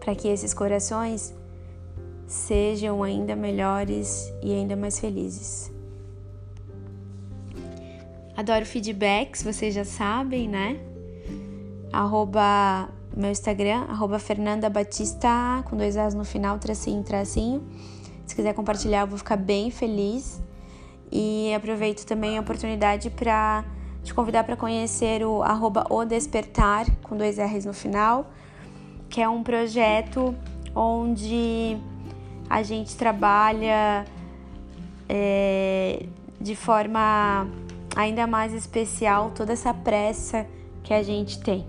Para 0.00 0.14
que 0.14 0.28
esses 0.28 0.52
corações 0.52 1.34
sejam 2.26 3.02
ainda 3.02 3.34
melhores 3.34 4.32
e 4.42 4.52
ainda 4.52 4.76
mais 4.76 4.98
felizes. 4.98 5.72
Adoro 8.36 8.66
feedbacks, 8.66 9.42
vocês 9.42 9.72
já 9.72 9.84
sabem, 9.84 10.48
né? 10.48 10.80
Arroba 11.92 12.88
meu 13.16 13.30
Instagram, 13.30 13.84
arroba 13.88 14.18
Fernanda 14.18 14.68
Batista, 14.68 15.62
com 15.68 15.76
dois 15.76 15.96
As 15.96 16.14
no 16.14 16.24
final, 16.24 16.58
tracinho, 16.58 17.02
tracinho. 17.04 17.62
Se 18.26 18.34
quiser 18.34 18.52
compartilhar, 18.54 19.02
eu 19.02 19.06
vou 19.06 19.18
ficar 19.18 19.36
bem 19.36 19.70
feliz. 19.70 20.42
E 21.10 21.52
aproveito 21.54 22.04
também 22.04 22.38
a 22.38 22.40
oportunidade 22.40 23.10
para 23.10 23.64
te 24.02 24.12
convidar 24.12 24.44
para 24.44 24.56
conhecer 24.56 25.24
o 25.24 25.42
arroba 25.42 25.86
O 25.88 26.04
Despertar, 26.04 26.86
com 27.02 27.16
dois 27.16 27.38
R's 27.38 27.64
no 27.64 27.72
final, 27.72 28.30
que 29.08 29.20
é 29.20 29.28
um 29.28 29.42
projeto 29.42 30.34
onde 30.74 31.78
a 32.50 32.62
gente 32.62 32.96
trabalha 32.96 34.04
é, 35.08 36.04
de 36.40 36.54
forma 36.54 37.48
ainda 37.96 38.26
mais 38.26 38.52
especial 38.52 39.30
toda 39.30 39.52
essa 39.52 39.72
pressa 39.72 40.46
que 40.82 40.92
a 40.92 41.02
gente 41.02 41.40
tem. 41.40 41.66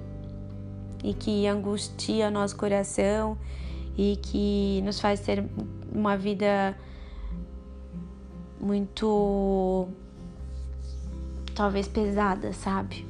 E 1.04 1.14
que 1.14 1.48
angustia 1.48 2.30
nosso 2.30 2.58
coração 2.58 3.38
e 3.98 4.18
que 4.18 4.82
nos 4.84 5.00
faz 5.00 5.20
ter 5.20 5.46
uma 5.94 6.18
vida 6.18 6.76
muito 8.66 9.88
talvez 11.53 11.88
pesada, 11.88 12.51
sabe? 12.51 13.05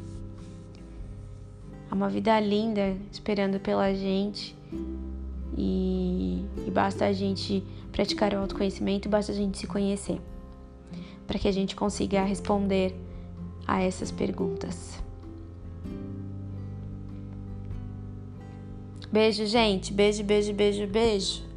É 1.90 1.94
uma 1.94 2.10
vida 2.10 2.38
linda 2.40 2.96
esperando 3.10 3.60
pela 3.60 3.94
gente 3.94 4.56
e, 5.58 6.44
e 6.68 6.72
basta 6.72 7.06
a 7.06 7.14
gente 7.14 7.64
praticar 7.92 8.34
o 8.34 8.40
autoconhecimento, 8.40 9.08
basta 9.08 9.32
a 9.32 9.36
gente 9.36 9.58
se 9.58 9.66
conhecer 9.66 10.20
para 11.26 11.40
que 11.40 11.48
a 11.48 11.52
gente 11.52 11.76
consiga 11.76 12.22
responder 12.24 12.94
a 13.66 13.82
essas 13.82 14.12
perguntas. 14.12 15.02
Beijo, 19.12 19.46
gente. 19.46 19.94
Beijo, 19.94 20.24
beijo, 20.24 20.54
beijo, 20.54 20.86
beijo. 20.88 21.55